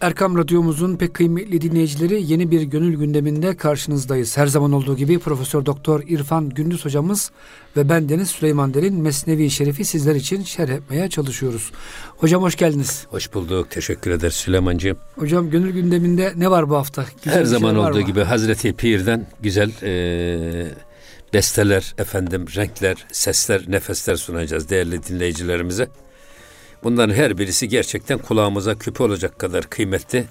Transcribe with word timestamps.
Erkam 0.00 0.38
Radyomuzun 0.38 0.96
pek 0.96 1.14
kıymetli 1.14 1.60
dinleyicileri 1.60 2.22
yeni 2.32 2.50
bir 2.50 2.62
gönül 2.62 2.96
gündeminde 2.96 3.56
karşınızdayız. 3.56 4.36
Her 4.36 4.46
zaman 4.46 4.72
olduğu 4.72 4.96
gibi 4.96 5.18
Profesör 5.18 5.66
Doktor 5.66 6.02
İrfan 6.08 6.48
Gündüz 6.48 6.84
hocamız 6.84 7.30
ve 7.76 7.88
ben 7.88 8.08
Deniz 8.08 8.28
Süleyman 8.30 8.74
Derin 8.74 8.94
Mesnevi 8.94 9.50
Şerif'i 9.50 9.84
sizler 9.84 10.14
için 10.14 10.42
şerh 10.42 10.68
etmeye 10.68 11.08
çalışıyoruz. 11.10 11.70
Hocam 12.16 12.42
hoş 12.42 12.56
geldiniz. 12.56 13.06
Hoş 13.10 13.34
bulduk. 13.34 13.70
Teşekkür 13.70 14.10
ederiz 14.10 14.34
Süleymancığım. 14.34 14.96
Hocam 15.16 15.50
gönül 15.50 15.70
gündeminde 15.72 16.32
ne 16.36 16.50
var 16.50 16.70
bu 16.70 16.76
hafta? 16.76 17.04
Güzel 17.24 17.38
Her 17.38 17.44
zaman 17.44 17.70
şey 17.70 17.78
olduğu 17.78 17.98
mı? 18.00 18.06
gibi 18.06 18.20
Hazreti 18.22 18.72
Pir'den 18.72 19.26
güzel 19.42 19.70
e, 19.82 20.66
besteler, 21.34 21.94
efendim 21.98 22.46
renkler, 22.56 23.06
sesler, 23.12 23.62
nefesler 23.68 24.16
sunacağız 24.16 24.68
değerli 24.70 25.02
dinleyicilerimize. 25.04 25.88
Bunların 26.82 27.14
her 27.14 27.38
birisi 27.38 27.68
gerçekten 27.68 28.18
kulağımıza 28.18 28.74
küpe 28.74 29.04
olacak 29.04 29.38
kadar 29.38 29.70
kıymetli 29.70 30.24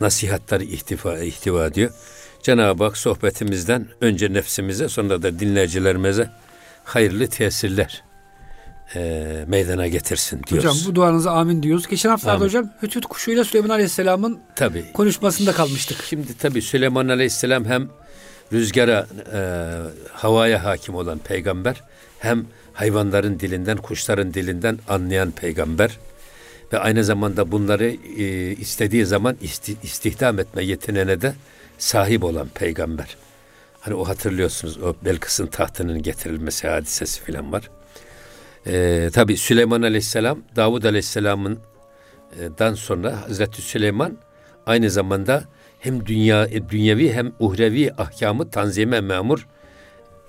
nasihatler 0.00 0.60
ihtiva, 0.60 1.18
ihtiva 1.18 1.66
ediyor. 1.66 1.90
Cenab-ı 2.42 2.84
Hak 2.84 2.96
sohbetimizden 2.96 3.88
önce 4.00 4.32
nefsimize 4.32 4.88
sonra 4.88 5.22
da 5.22 5.38
dinleyicilerimize 5.40 6.30
hayırlı 6.84 7.26
tesirler 7.26 8.02
e, 8.94 9.44
meydana 9.46 9.86
getirsin 9.86 10.42
diyoruz. 10.46 10.70
Hocam 10.70 10.90
bu 10.90 10.94
duanıza 10.94 11.30
amin 11.32 11.62
diyoruz. 11.62 11.86
Geçen 11.88 12.10
haftalarda 12.10 12.36
amin. 12.36 12.46
hocam 12.46 12.70
Hütüt 12.82 13.06
kuşuyla 13.06 13.44
Süleyman 13.44 13.68
Aleyhisselam'ın 13.68 14.38
tabii. 14.56 14.92
konuşmasında 14.92 15.52
kalmıştık. 15.52 16.04
Şimdi 16.04 16.38
tabii 16.38 16.62
Süleyman 16.62 17.08
Aleyhisselam 17.08 17.64
hem 17.64 17.88
rüzgara, 18.52 19.06
e, 19.32 19.40
havaya 20.12 20.64
hakim 20.64 20.94
olan 20.94 21.18
peygamber 21.18 21.82
hem 22.18 22.46
hayvanların 22.76 23.40
dilinden, 23.40 23.76
kuşların 23.76 24.34
dilinden 24.34 24.78
anlayan 24.88 25.30
peygamber 25.30 25.98
ve 26.72 26.78
aynı 26.78 27.04
zamanda 27.04 27.52
bunları 27.52 27.86
e, 28.18 28.52
istediği 28.52 29.06
zaman 29.06 29.36
isti, 29.40 29.76
istihdam 29.82 30.38
etme 30.38 30.64
yeteneğine 30.64 31.20
de 31.20 31.34
sahip 31.78 32.24
olan 32.24 32.48
peygamber. 32.48 33.16
Hani 33.80 33.94
o 33.94 34.08
hatırlıyorsunuz 34.08 34.78
o 34.82 34.94
Belkıs'ın 35.04 35.46
tahtının 35.46 36.02
getirilmesi 36.02 36.68
hadisesi 36.68 37.22
filan 37.22 37.52
var. 37.52 37.70
Ee, 38.66 39.10
Tabi 39.12 39.36
Süleyman 39.36 39.82
Aleyhisselam, 39.82 40.38
Davud 40.56 40.82
Aleyhisselam'ın 40.82 41.58
e, 42.32 42.58
dan 42.58 42.74
sonra 42.74 43.22
Hazreti 43.28 43.62
Süleyman 43.62 44.18
aynı 44.66 44.90
zamanda 44.90 45.44
hem 45.80 46.06
dünya 46.06 46.46
e, 46.46 46.68
dünyevi 46.68 47.12
hem 47.12 47.32
uhrevi 47.38 47.92
ahkamı 47.98 48.50
tanzime 48.50 49.00
memur 49.00 49.46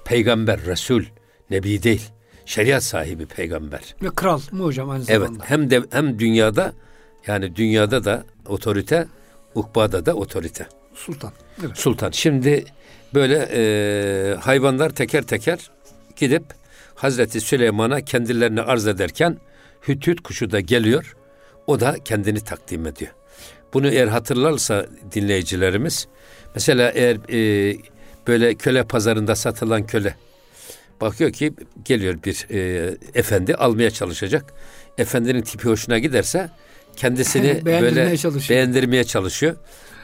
peygamber, 0.06 0.66
resul, 0.66 1.04
nebi 1.50 1.84
değil 1.84 2.12
şeriat 2.48 2.84
sahibi 2.84 3.26
peygamber. 3.26 3.96
Ve 4.04 4.10
kral 4.10 4.42
mı 4.52 4.64
hocam 4.64 4.90
aynı 4.90 5.04
zamanda? 5.04 5.26
Evet 5.28 5.50
hem 5.50 5.70
de 5.70 5.84
hem 5.92 6.20
dünyada 6.20 6.74
yani 7.28 7.56
dünyada 7.56 8.04
da 8.06 8.24
otorite, 8.46 9.08
ukbada 9.56 10.06
da 10.06 10.14
otorite. 10.14 10.68
Sultan. 10.94 11.32
Evet. 11.66 11.78
Sultan. 11.78 12.12
Şimdi 12.12 12.66
böyle 13.14 13.50
e, 13.54 14.36
hayvanlar 14.36 14.90
teker 14.90 15.24
teker 15.24 15.72
gidip 16.16 16.44
Hazreti 16.96 17.42
Süleyman'a 17.42 18.02
kendilerini 18.02 18.62
arz 18.62 18.88
ederken 18.88 19.38
hütüt 19.88 20.24
kuşu 20.24 20.52
da 20.52 20.60
geliyor. 20.60 21.16
O 21.68 21.80
da 21.80 21.96
kendini 22.06 22.40
takdim 22.40 22.88
ediyor. 22.88 23.12
Bunu 23.74 23.90
eğer 23.90 24.08
hatırlarsa 24.08 24.86
dinleyicilerimiz 25.12 26.08
mesela 26.56 26.92
eğer 26.92 27.18
e, 27.30 27.78
böyle 28.28 28.56
köle 28.56 28.84
pazarında 28.84 29.36
satılan 29.36 29.88
köle 29.88 30.16
Bakıyor 31.02 31.32
ki 31.32 31.54
geliyor 31.86 32.24
bir 32.26 32.48
e, 32.52 32.92
efendi 33.14 33.56
almaya 33.56 33.92
çalışacak. 33.92 34.54
Efendinin 34.98 35.42
tipi 35.42 35.70
hoşuna 35.70 36.00
giderse 36.00 36.50
kendisini 36.96 37.62
böyle 37.66 38.18
çalışıyor. 38.18 38.58
beğendirmeye 38.58 39.04
çalışıyor. 39.04 39.56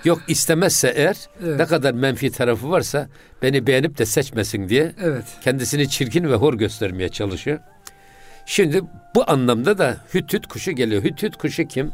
Yok 0.03 0.21
istemezse 0.27 0.93
eğer 0.95 1.17
evet. 1.43 1.59
ne 1.59 1.65
kadar 1.65 1.93
menfi 1.93 2.31
tarafı 2.31 2.69
varsa 2.69 3.09
beni 3.41 3.67
beğenip 3.67 3.97
de 3.97 4.05
seçmesin 4.05 4.69
diye 4.69 4.91
evet. 5.03 5.23
kendisini 5.43 5.89
çirkin 5.89 6.23
ve 6.23 6.35
hor 6.35 6.53
göstermeye 6.53 7.09
çalışıyor. 7.09 7.59
Şimdi 8.45 8.81
bu 9.15 9.31
anlamda 9.31 9.77
da 9.77 9.97
hütüt 10.13 10.47
kuşu 10.47 10.71
geliyor. 10.71 11.03
Hütüt 11.03 11.37
kuşu 11.37 11.67
kim? 11.67 11.91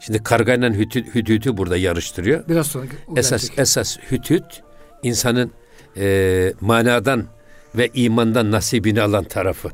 Şimdi 0.00 0.22
kargayla 0.22 0.70
hütüt, 0.70 1.14
hütütü 1.14 1.56
burada 1.56 1.76
yarıştırıyor. 1.76 2.48
Biraz 2.48 2.66
sonra 2.66 2.86
esas 3.16 3.42
gelecek. 3.42 3.58
esas 3.58 3.98
hütüt 4.10 4.62
insanın 5.02 5.52
e, 5.96 6.52
manadan 6.60 7.26
ve 7.74 7.90
imandan 7.94 8.50
nasibini 8.50 9.02
alan 9.02 9.24
tarafı. 9.24 9.70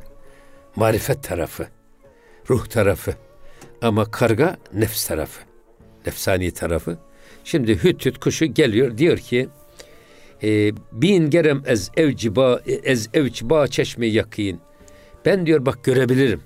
Marifet 0.76 1.22
tarafı. 1.22 1.66
Ruh 2.50 2.66
tarafı. 2.66 3.14
Ama 3.82 4.10
karga 4.10 4.56
nefs 4.74 5.06
tarafı. 5.06 5.40
Nefsani 6.06 6.50
tarafı. 6.50 6.98
Şimdi 7.44 7.84
hüt 7.84 8.06
hüt 8.06 8.18
kuşu 8.18 8.46
geliyor 8.46 8.98
diyor 8.98 9.18
ki 9.18 9.48
e, 10.42 10.72
bin 10.92 11.30
gerem 11.30 11.62
ez 11.66 11.90
evciba 11.96 12.60
ez 12.66 13.08
evciba 13.14 13.66
çeşme 13.66 14.06
yakin. 14.06 14.60
Ben 15.24 15.46
diyor 15.46 15.66
bak 15.66 15.84
görebilirim. 15.84 16.42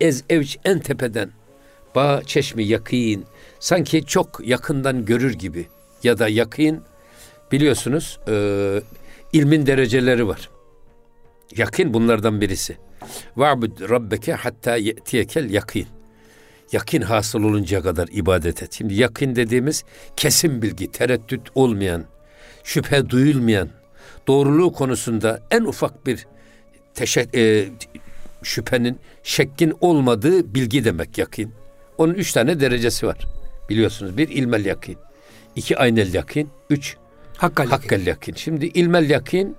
Ez 0.00 0.24
evç 0.30 0.58
en 0.64 0.78
tepeden 0.78 1.30
ba 1.94 2.22
çeşme 2.26 2.62
yakin. 2.62 3.24
Sanki 3.60 4.04
çok 4.06 4.40
yakından 4.44 5.04
görür 5.04 5.34
gibi 5.34 5.66
ya 6.02 6.18
da 6.18 6.28
yakin 6.28 6.80
biliyorsunuz 7.52 8.18
e, 8.28 8.34
ilmin 9.32 9.66
dereceleri 9.66 10.28
var. 10.28 10.51
Yakin 11.56 11.94
bunlardan 11.94 12.40
birisi. 12.40 12.76
Va'bud 13.36 13.90
rabbeke 13.90 14.32
hatta 14.32 14.76
ye'tiyekel 14.76 15.50
yakin. 15.50 15.86
Yakin 16.72 17.02
hasıl 17.02 17.44
oluncaya 17.44 17.82
kadar 17.82 18.08
ibadet 18.12 18.62
et. 18.62 18.72
Şimdi 18.72 18.94
yakin 18.94 19.36
dediğimiz 19.36 19.84
kesin 20.16 20.62
bilgi, 20.62 20.92
tereddüt 20.92 21.40
olmayan, 21.54 22.04
şüphe 22.64 23.10
duyulmayan, 23.10 23.68
doğruluğu 24.26 24.72
konusunda 24.72 25.40
en 25.50 25.62
ufak 25.62 26.06
bir 26.06 26.26
teşek, 26.94 27.34
e, 27.34 27.68
şüphenin, 28.42 28.98
şekkin 29.22 29.74
olmadığı 29.80 30.54
bilgi 30.54 30.84
demek 30.84 31.18
yakin. 31.18 31.52
Onun 31.98 32.14
üç 32.14 32.32
tane 32.32 32.60
derecesi 32.60 33.06
var. 33.06 33.18
Biliyorsunuz 33.68 34.16
bir 34.16 34.28
ilmel 34.28 34.64
yakin, 34.64 34.96
iki 35.56 35.78
aynel 35.78 36.14
yakin, 36.14 36.50
üç 36.70 36.96
hakkal 37.36 37.64
yakin. 37.64 37.76
Hakkal 37.76 38.06
yakin. 38.06 38.34
Şimdi 38.34 38.66
ilmel 38.66 39.10
yakin 39.10 39.56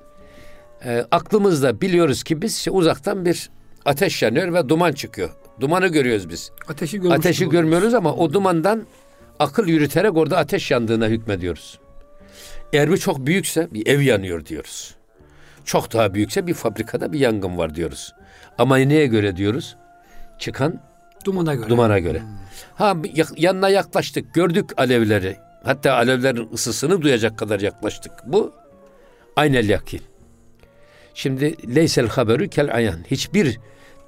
e, 0.85 1.05
aklımızda 1.11 1.81
biliyoruz 1.81 2.23
ki 2.23 2.41
biz 2.41 2.57
işte 2.57 2.71
uzaktan 2.71 3.25
bir 3.25 3.49
ateş 3.85 4.21
yanıyor 4.21 4.53
ve 4.53 4.69
duman 4.69 4.91
çıkıyor. 4.91 5.29
Dumanı 5.59 5.87
görüyoruz 5.87 6.29
biz. 6.29 6.51
Ateşi, 6.67 7.01
ateşi 7.09 7.49
görmüyoruz 7.49 7.93
ama 7.93 8.13
o 8.13 8.33
dumandan 8.33 8.83
akıl 9.39 9.67
yürüterek 9.67 10.17
orada 10.17 10.37
ateş 10.37 10.71
yandığına 10.71 11.07
hükmediyoruz. 11.07 11.79
Eğer 12.73 12.91
bir 12.91 12.97
çok 12.97 13.25
büyükse 13.25 13.67
bir 13.73 13.87
ev 13.87 14.01
yanıyor 14.01 14.45
diyoruz. 14.45 14.95
Çok 15.65 15.93
daha 15.93 16.13
büyükse 16.13 16.47
bir 16.47 16.53
fabrikada 16.53 17.13
bir 17.13 17.19
yangın 17.19 17.57
var 17.57 17.75
diyoruz. 17.75 18.13
Ama 18.57 18.77
neye 18.77 19.05
göre 19.05 19.37
diyoruz? 19.37 19.75
Çıkan 20.39 20.81
dumana 21.25 21.55
göre. 21.55 21.69
Dumana 21.69 21.99
göre. 21.99 22.19
Hmm. 22.19 22.27
Ha 22.75 22.95
yanına 23.37 23.69
yaklaştık, 23.69 24.33
gördük 24.33 24.69
alevleri. 24.77 25.37
Hatta 25.63 25.93
alevlerin 25.93 26.49
ısısını 26.53 27.01
duyacak 27.01 27.37
kadar 27.37 27.59
yaklaştık. 27.59 28.11
Bu 28.25 28.53
aynel 29.35 29.69
yakin. 29.69 30.01
Şimdi 31.13 31.75
leysel 31.75 32.07
haberu 32.07 32.47
kel 32.47 32.75
ayan. 32.75 32.99
Hiçbir 33.11 33.59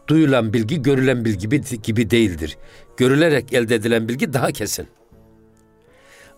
duyulan 0.07 0.53
bilgi 0.53 0.81
görülen 0.81 1.25
bilgi 1.25 1.49
gibi, 1.83 2.09
değildir. 2.09 2.57
Görülerek 2.97 3.53
elde 3.53 3.75
edilen 3.75 4.09
bilgi 4.09 4.33
daha 4.33 4.51
kesin. 4.51 4.87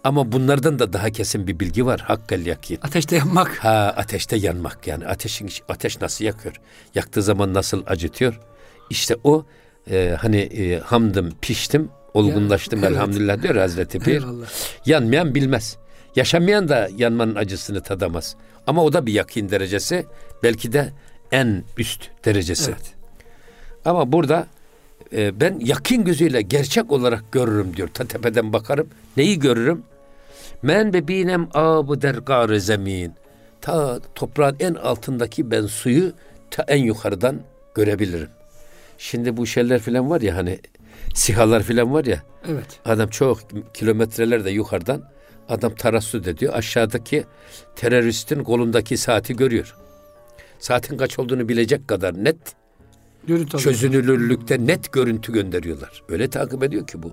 Ama 0.03 0.31
bunlardan 0.31 0.79
da 0.79 0.93
daha 0.93 1.09
kesin 1.09 1.47
bir 1.47 1.59
bilgi 1.59 1.85
var. 1.85 1.99
Hakkel 1.99 2.45
yakin. 2.45 2.79
Ateşte 2.81 3.15
yanmak. 3.15 3.57
Ha 3.57 3.93
ateşte 3.97 4.35
yanmak 4.35 4.87
yani 4.87 5.07
ateşin 5.07 5.49
ateş 5.69 6.01
nasıl 6.01 6.25
yakıyor? 6.25 6.61
Yaktığı 6.95 7.21
zaman 7.21 7.53
nasıl 7.53 7.83
acıtıyor? 7.87 8.39
İşte 8.89 9.15
o 9.23 9.45
e, 9.91 10.15
hani 10.19 10.37
e, 10.37 10.79
hamdım 10.79 11.33
piştim 11.41 11.89
olgunlaştım 12.13 12.83
ya, 12.83 12.89
elhamdülillah 12.89 13.33
evet. 13.33 13.43
diyor 13.43 13.55
Hazreti 13.55 13.99
Pir. 13.99 14.23
Yanmayan 14.85 15.35
bilmez. 15.35 15.77
Yaşamayan 16.15 16.69
da 16.69 16.89
yanmanın 16.97 17.35
acısını 17.35 17.81
tadamaz. 17.81 18.35
Ama 18.67 18.83
o 18.83 18.93
da 18.93 19.05
bir 19.05 19.13
yakin 19.13 19.49
derecesi. 19.49 20.05
Belki 20.43 20.73
de 20.73 20.93
en 21.31 21.63
üst 21.77 22.09
derecesi. 22.25 22.71
Evet. 22.71 22.93
Ama 23.85 24.11
burada 24.11 24.47
e, 25.13 25.39
ben 25.39 25.59
yakin 25.59 26.05
gözüyle 26.05 26.41
gerçek 26.41 26.91
olarak 26.91 27.31
görürüm 27.31 27.77
diyor. 27.77 27.87
Ta 27.87 28.05
tepeden 28.05 28.53
bakarım. 28.53 28.87
Neyi 29.17 29.39
görürüm? 29.39 29.83
Men 30.61 30.93
be 30.93 31.07
binem 31.07 31.49
abu 31.53 32.01
der 32.01 32.55
zemin. 32.57 33.13
Ta 33.61 33.99
toprağın 34.15 34.55
en 34.59 34.73
altındaki 34.73 35.51
ben 35.51 35.65
suyu 35.65 36.13
ta 36.51 36.65
en 36.67 36.83
yukarıdan 36.83 37.39
görebilirim. 37.75 38.29
Şimdi 38.97 39.37
bu 39.37 39.45
şeyler 39.45 39.79
filan 39.79 40.09
var 40.09 40.21
ya 40.21 40.35
hani 40.35 40.59
sihalar 41.13 41.63
filan 41.63 41.93
var 41.93 42.05
ya. 42.05 42.23
Evet. 42.47 42.79
Adam 42.85 43.09
çok 43.09 43.39
kilometrelerde 43.73 44.49
yukarıdan 44.49 45.03
adam 45.49 45.75
tarassut 45.75 46.27
ediyor. 46.27 46.53
Aşağıdaki 46.53 47.25
teröristin 47.75 48.43
kolundaki 48.43 48.97
saati 48.97 49.35
görüyor 49.35 49.75
saatin 50.59 50.97
kaç 50.97 51.19
olduğunu 51.19 51.49
bilecek 51.49 51.87
kadar 51.87 52.23
net 52.23 52.37
görüntü 53.27 53.57
çözünürlükte 53.57 54.67
net 54.67 54.93
görüntü 54.93 55.33
gönderiyorlar. 55.33 56.03
Öyle 56.09 56.29
takip 56.29 56.63
ediyor 56.63 56.87
ki 56.87 57.03
bu. 57.03 57.11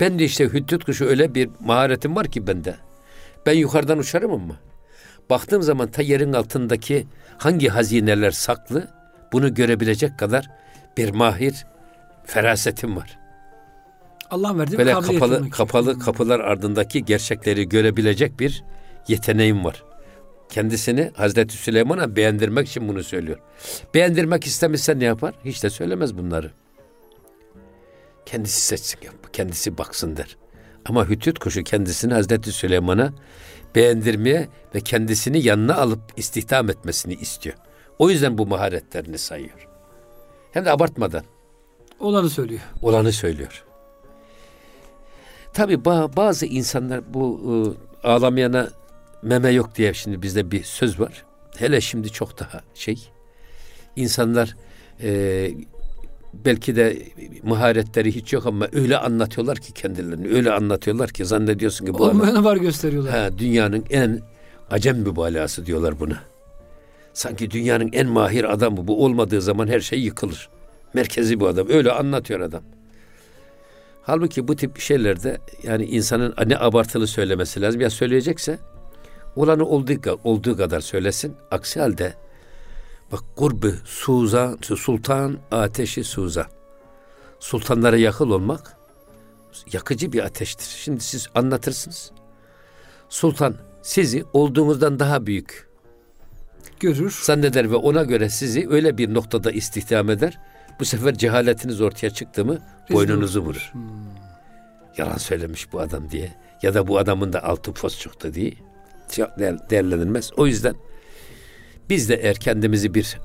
Ben 0.00 0.18
de 0.18 0.24
işte 0.24 0.44
hüddüt 0.44 0.84
kuşu 0.84 1.04
öyle 1.04 1.34
bir 1.34 1.50
maharetim 1.60 2.16
var 2.16 2.26
ki 2.26 2.46
bende. 2.46 2.76
Ben 3.46 3.52
yukarıdan 3.52 3.98
uçarım 3.98 4.32
ama. 4.32 4.56
Baktığım 5.30 5.62
zaman 5.62 5.90
ta 5.90 6.02
yerin 6.02 6.32
altındaki 6.32 7.06
hangi 7.38 7.68
hazineler 7.68 8.30
saklı 8.30 8.88
bunu 9.32 9.54
görebilecek 9.54 10.18
kadar 10.18 10.50
bir 10.96 11.10
mahir 11.10 11.66
ferasetim 12.24 12.96
var. 12.96 13.18
Allah'ın 14.30 14.58
verdiği 14.58 14.78
Böyle 14.78 14.92
kapalı 14.92 15.50
kapalı 15.50 15.98
kapılar 15.98 16.40
ardındaki 16.40 17.04
gerçekleri 17.04 17.68
görebilecek 17.68 18.40
bir 18.40 18.64
yeteneğim 19.08 19.64
var. 19.64 19.84
Kendisini 20.52 21.10
Hazreti 21.14 21.56
Süleyman'a 21.56 22.16
beğendirmek 22.16 22.68
için 22.68 22.88
bunu 22.88 23.04
söylüyor. 23.04 23.38
Beğendirmek 23.94 24.46
istemezse 24.46 24.98
ne 24.98 25.04
yapar? 25.04 25.34
Hiç 25.44 25.62
de 25.62 25.70
söylemez 25.70 26.18
bunları. 26.18 26.50
Kendisi 28.26 28.60
seçsin, 28.60 28.98
kendisi 29.32 29.78
baksın 29.78 30.16
der. 30.16 30.36
Ama 30.84 31.08
Hütüt 31.08 31.38
kuşu 31.38 31.62
kendisini 31.64 32.14
Hazreti 32.14 32.52
Süleyman'a 32.52 33.12
beğendirmeye 33.74 34.48
ve 34.74 34.80
kendisini 34.80 35.46
yanına 35.46 35.74
alıp 35.74 36.00
istihdam 36.16 36.70
etmesini 36.70 37.14
istiyor. 37.14 37.56
O 37.98 38.10
yüzden 38.10 38.38
bu 38.38 38.46
maharetlerini 38.46 39.18
sayıyor. 39.18 39.68
Hem 40.52 40.64
de 40.64 40.70
abartmadan 40.70 41.24
Olanı 42.00 42.30
söylüyor. 42.30 42.60
olanı 42.82 43.12
söylüyor. 43.12 43.64
Tabi 45.52 45.84
bazı 45.84 46.46
insanlar 46.46 47.14
bu 47.14 47.40
e, 48.04 48.08
ağlamayana 48.08 48.68
meme 49.22 49.50
yok 49.50 49.74
diye 49.74 49.94
şimdi 49.94 50.22
bizde 50.22 50.50
bir 50.50 50.62
söz 50.62 51.00
var. 51.00 51.24
Hele 51.56 51.80
şimdi 51.80 52.10
çok 52.10 52.38
daha 52.38 52.60
şey. 52.74 53.08
İnsanlar 53.96 54.56
e, 55.02 55.50
belki 56.34 56.76
de 56.76 57.02
maharetleri 57.42 58.14
hiç 58.14 58.32
yok 58.32 58.46
ama 58.46 58.68
öyle 58.72 58.96
anlatıyorlar 58.96 59.58
ki 59.58 59.72
kendilerini. 59.72 60.28
Öyle 60.28 60.52
anlatıyorlar 60.52 61.10
ki 61.10 61.24
zannediyorsun 61.24 61.86
ki 61.86 61.94
bu 61.94 62.04
Olmayanı 62.04 62.44
var 62.44 62.56
gösteriyorlar. 62.56 63.12
ha, 63.18 63.38
dünyanın 63.38 63.84
en 63.90 64.20
acem 64.70 64.98
mübalağası 64.98 65.66
diyorlar 65.66 66.00
buna. 66.00 66.18
Sanki 67.12 67.50
dünyanın 67.50 67.90
en 67.92 68.06
mahir 68.06 68.52
adamı 68.52 68.88
bu 68.88 69.04
olmadığı 69.04 69.42
zaman 69.42 69.68
her 69.68 69.80
şey 69.80 70.00
yıkılır. 70.00 70.48
Merkezi 70.94 71.40
bu 71.40 71.48
adam. 71.48 71.68
Öyle 71.68 71.92
anlatıyor 71.92 72.40
adam. 72.40 72.62
Halbuki 74.02 74.48
bu 74.48 74.56
tip 74.56 74.78
şeylerde 74.78 75.38
yani 75.62 75.84
insanın 75.84 76.34
ne 76.46 76.58
abartılı 76.58 77.06
söylemesi 77.06 77.60
lazım. 77.60 77.80
Ya 77.80 77.90
söyleyecekse 77.90 78.58
olanı 79.36 79.66
olduğu, 79.66 80.20
olduğu 80.24 80.56
kadar 80.56 80.80
söylesin. 80.80 81.36
Aksi 81.50 81.80
halde 81.80 82.14
bak 83.12 83.24
kurbu 83.36 83.70
suza, 83.84 84.56
sultan 84.62 85.38
ateşi 85.50 86.04
suza. 86.04 86.46
Sultanlara 87.40 87.96
yakıl 87.96 88.30
olmak 88.30 88.76
yakıcı 89.72 90.12
bir 90.12 90.24
ateştir. 90.24 90.64
Şimdi 90.64 91.00
siz 91.00 91.28
anlatırsınız. 91.34 92.12
Sultan 93.08 93.54
sizi 93.82 94.24
olduğunuzdan 94.32 94.98
daha 94.98 95.26
büyük 95.26 95.68
Görür. 96.80 97.18
zanneder 97.22 97.70
ve 97.70 97.76
ona 97.76 98.02
göre 98.02 98.28
sizi 98.28 98.68
öyle 98.70 98.98
bir 98.98 99.14
noktada 99.14 99.50
istihdam 99.50 100.10
eder. 100.10 100.38
Bu 100.80 100.84
sefer 100.84 101.14
cehaletiniz 101.14 101.80
ortaya 101.80 102.10
çıktı 102.10 102.44
mı 102.44 102.58
boynunuzu 102.90 103.40
vurur. 103.40 103.70
Hmm. 103.72 103.82
Yalan 104.96 105.16
söylemiş 105.16 105.72
bu 105.72 105.80
adam 105.80 106.10
diye 106.10 106.32
ya 106.62 106.74
da 106.74 106.88
bu 106.88 106.98
adamın 106.98 107.32
da 107.32 107.44
altı 107.44 107.72
fos 107.72 107.98
çıktı 107.98 108.34
diye 108.34 108.52
değerlenilmez. 109.70 110.30
O 110.36 110.46
yüzden 110.46 110.74
biz 111.90 112.08
de 112.08 112.14
eğer 112.14 112.36
kendimizi 112.36 112.94
bir 112.94 113.18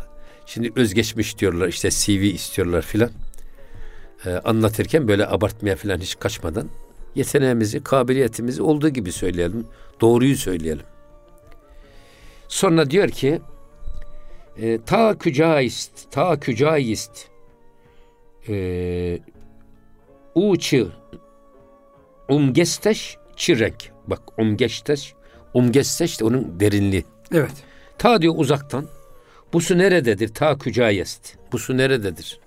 şimdi 0.46 0.72
özgeçmiş 0.76 1.38
diyorlar 1.38 1.68
işte 1.68 1.90
CV 1.90 2.24
istiyorlar 2.24 2.82
filan 2.82 3.12
Ee, 4.26 4.30
anlatırken 4.30 5.08
böyle 5.08 5.28
abartmaya 5.28 5.76
filan 5.76 5.98
hiç 5.98 6.20
kaçmadan 6.20 6.70
yeteneğimizi, 7.16 7.84
kabiliyetimizi 7.84 8.62
olduğu 8.62 8.90
gibi 8.90 9.12
söyleyelim. 9.12 9.68
Doğruyu 10.02 10.38
söyleyelim. 10.38 10.86
Sonra 12.48 12.90
diyor 12.90 13.10
ki 13.10 13.42
e, 14.58 14.80
ta 14.86 15.18
kücaist, 15.18 16.12
ta 16.12 16.40
kücaist 16.40 17.28
e, 18.50 19.20
uçı 20.36 20.88
umgesteş 22.30 23.18
çirenk. 23.36 23.92
Bak 24.08 24.22
umgesteş, 24.40 25.14
umgesteş 25.58 26.20
de 26.20 26.26
onun 26.26 26.60
derinliği. 26.60 27.06
Evet. 27.32 27.52
Ta 27.98 28.22
diyor 28.22 28.34
uzaktan. 28.38 28.88
Bu 29.54 29.62
su 29.62 29.78
nerededir? 29.78 30.34
Ta 30.34 30.58
kücayest. 30.58 31.36
Bu 31.52 31.60
su 31.60 31.78
nerededir? 31.78 32.40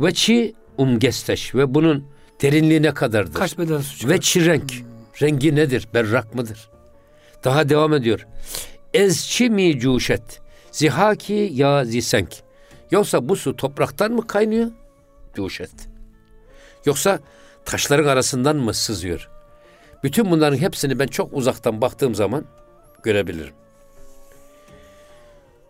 Ve 0.00 0.14
çi 0.14 0.54
umgesteş 0.78 1.54
ve 1.54 1.74
bunun 1.74 2.04
derinliği 2.42 2.82
ne 2.82 2.94
kadardır? 2.94 3.34
Kaç 3.34 3.58
beden 3.58 3.78
su 3.78 3.98
çıkar? 3.98 4.14
Ve 4.14 4.20
çirenk. 4.20 4.72
Rengi 5.22 5.54
nedir? 5.54 5.88
Berrak 5.94 6.34
mıdır? 6.34 6.70
Daha 7.44 7.68
devam 7.68 7.94
ediyor. 7.94 8.26
Ezçi 8.94 9.50
mi 9.50 9.78
cuşet? 9.78 10.40
Zihaki 10.72 11.50
ya 11.52 11.84
zisenk. 11.84 12.28
Yoksa 12.90 13.28
bu 13.28 13.36
su 13.36 13.56
topraktan 13.56 14.12
mı 14.12 14.26
kaynıyor? 14.26 14.70
Cuşet. 15.34 15.70
Yoksa 16.84 17.20
taşların 17.64 18.08
arasından 18.08 18.56
mı 18.56 18.74
sızıyor? 18.74 19.29
Bütün 20.02 20.30
bunların 20.30 20.56
hepsini 20.56 20.98
ben 20.98 21.06
çok 21.06 21.32
uzaktan 21.32 21.80
baktığım 21.80 22.14
zaman 22.14 22.44
görebilirim. 23.02 23.54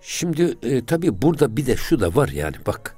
Şimdi 0.00 0.56
e, 0.62 0.84
tabii 0.84 1.22
burada 1.22 1.56
bir 1.56 1.66
de 1.66 1.76
şu 1.76 2.00
da 2.00 2.14
var 2.14 2.28
yani 2.28 2.56
bak. 2.66 2.96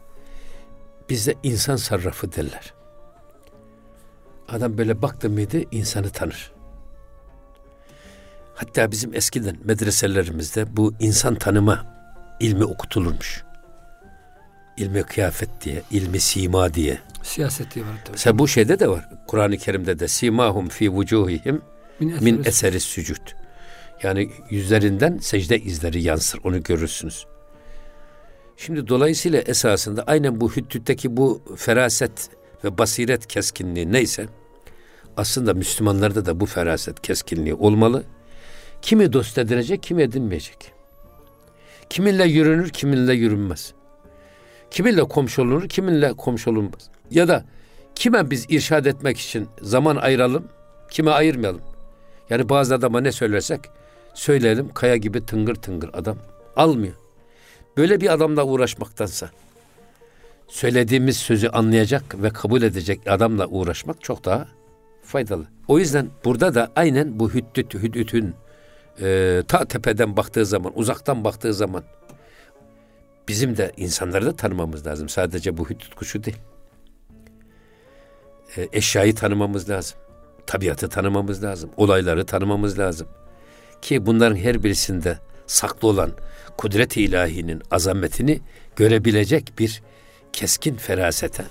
Bizde 1.10 1.34
insan 1.42 1.76
sarrafı 1.76 2.32
derler. 2.32 2.74
Adam 4.48 4.78
böyle 4.78 5.02
baktı 5.02 5.30
mıydı 5.30 5.62
insanı 5.70 6.10
tanır. 6.10 6.52
Hatta 8.54 8.90
bizim 8.90 9.14
eskiden 9.14 9.56
medreselerimizde 9.64 10.76
bu 10.76 10.94
insan 11.00 11.34
tanıma 11.34 11.86
ilmi 12.40 12.64
okutulurmuş. 12.64 13.44
İlmi 14.76 15.02
kıyafet 15.02 15.48
diye, 15.64 15.82
ilmi 15.90 16.20
sima 16.20 16.74
diye. 16.74 16.98
Siyaset 17.22 17.74
diye 17.74 17.84
var 17.84 17.90
tabii. 18.04 18.12
Mesela 18.12 18.38
bu 18.38 18.48
şeyde 18.48 18.78
de 18.78 18.88
var. 18.88 19.08
Kur'an-ı 19.26 19.56
Kerim'de 19.56 19.98
de 19.98 20.08
simahum 20.08 20.68
fi 20.68 20.90
vucuhihim 20.92 21.62
Min, 22.00 22.14
min 22.24 22.42
eseri- 22.44 22.80
sücud. 22.80 23.22
Yani 24.02 24.30
yüzlerinden 24.50 25.18
secde 25.18 25.58
izleri 25.58 26.02
yansır. 26.02 26.40
Onu 26.44 26.62
görürsünüz. 26.62 27.26
Şimdi 28.56 28.88
dolayısıyla 28.88 29.40
esasında 29.40 30.02
aynen 30.06 30.40
bu 30.40 30.52
hüddütteki 30.52 31.16
bu 31.16 31.42
feraset 31.56 32.30
ve 32.64 32.78
basiret 32.78 33.26
keskinliği 33.26 33.92
neyse 33.92 34.26
aslında 35.16 35.54
Müslümanlarda 35.54 36.26
da 36.26 36.40
bu 36.40 36.46
feraset 36.46 37.02
keskinliği 37.02 37.54
olmalı. 37.54 38.04
Kimi 38.82 39.12
dost 39.12 39.38
edilecek, 39.38 39.82
kimi 39.82 40.02
edinmeyecek. 40.02 40.72
Kiminle 41.90 42.24
yürünür, 42.24 42.68
kiminle 42.70 43.14
yürünmez. 43.14 43.72
Kiminle 44.70 45.02
komşu 45.04 45.42
olunur, 45.42 45.68
kiminle 45.68 46.12
komşu 46.12 46.50
olunmaz. 46.50 46.90
Ya 47.12 47.28
da 47.28 47.44
kime 47.94 48.30
biz 48.30 48.46
irşad 48.48 48.84
etmek 48.84 49.18
için 49.18 49.48
zaman 49.62 49.96
ayıralım, 49.96 50.48
kime 50.90 51.10
ayırmayalım. 51.10 51.60
Yani 52.30 52.48
bazı 52.48 52.74
adama 52.74 53.00
ne 53.00 53.12
söylersek 53.12 53.60
söyleyelim 54.14 54.68
kaya 54.74 54.96
gibi 54.96 55.26
tıngır 55.26 55.54
tıngır 55.54 55.90
adam 55.92 56.16
almıyor. 56.56 56.94
Böyle 57.76 58.00
bir 58.00 58.12
adamla 58.12 58.44
uğraşmaktansa 58.44 59.30
söylediğimiz 60.48 61.16
sözü 61.16 61.48
anlayacak 61.48 62.22
ve 62.22 62.30
kabul 62.30 62.62
edecek 62.62 63.00
adamla 63.06 63.46
uğraşmak 63.46 64.02
çok 64.02 64.24
daha 64.24 64.48
faydalı. 65.02 65.46
O 65.68 65.78
yüzden 65.78 66.08
burada 66.24 66.54
da 66.54 66.72
aynen 66.76 67.18
bu 67.18 67.30
hüddüt 67.30 67.74
hüddütün 67.74 68.34
e, 69.00 69.42
ta 69.48 69.64
tepeden 69.64 70.16
baktığı 70.16 70.46
zaman, 70.46 70.72
uzaktan 70.74 71.24
baktığı 71.24 71.54
zaman 71.54 71.84
bizim 73.28 73.56
de 73.56 73.72
insanları 73.76 74.26
da 74.26 74.36
tanımamız 74.36 74.86
lazım. 74.86 75.08
Sadece 75.08 75.56
bu 75.56 75.70
hüddüt 75.70 75.94
kuşu 75.94 76.24
değil. 76.24 76.38
E, 78.56 78.68
eşyayı 78.72 79.14
tanımamız 79.14 79.70
lazım. 79.70 79.98
Tabiatı 80.46 80.88
tanımamız 80.88 81.44
lazım. 81.44 81.70
Olayları 81.76 82.26
tanımamız 82.26 82.78
lazım. 82.78 83.08
Ki 83.82 84.06
bunların 84.06 84.36
her 84.36 84.62
birisinde 84.62 85.18
saklı 85.46 85.88
olan 85.88 86.10
kudret-i 86.58 87.02
ilahinin 87.02 87.62
azametini 87.70 88.40
görebilecek 88.76 89.52
bir 89.58 89.82
keskin 90.32 90.74
ferasete, 90.74 91.44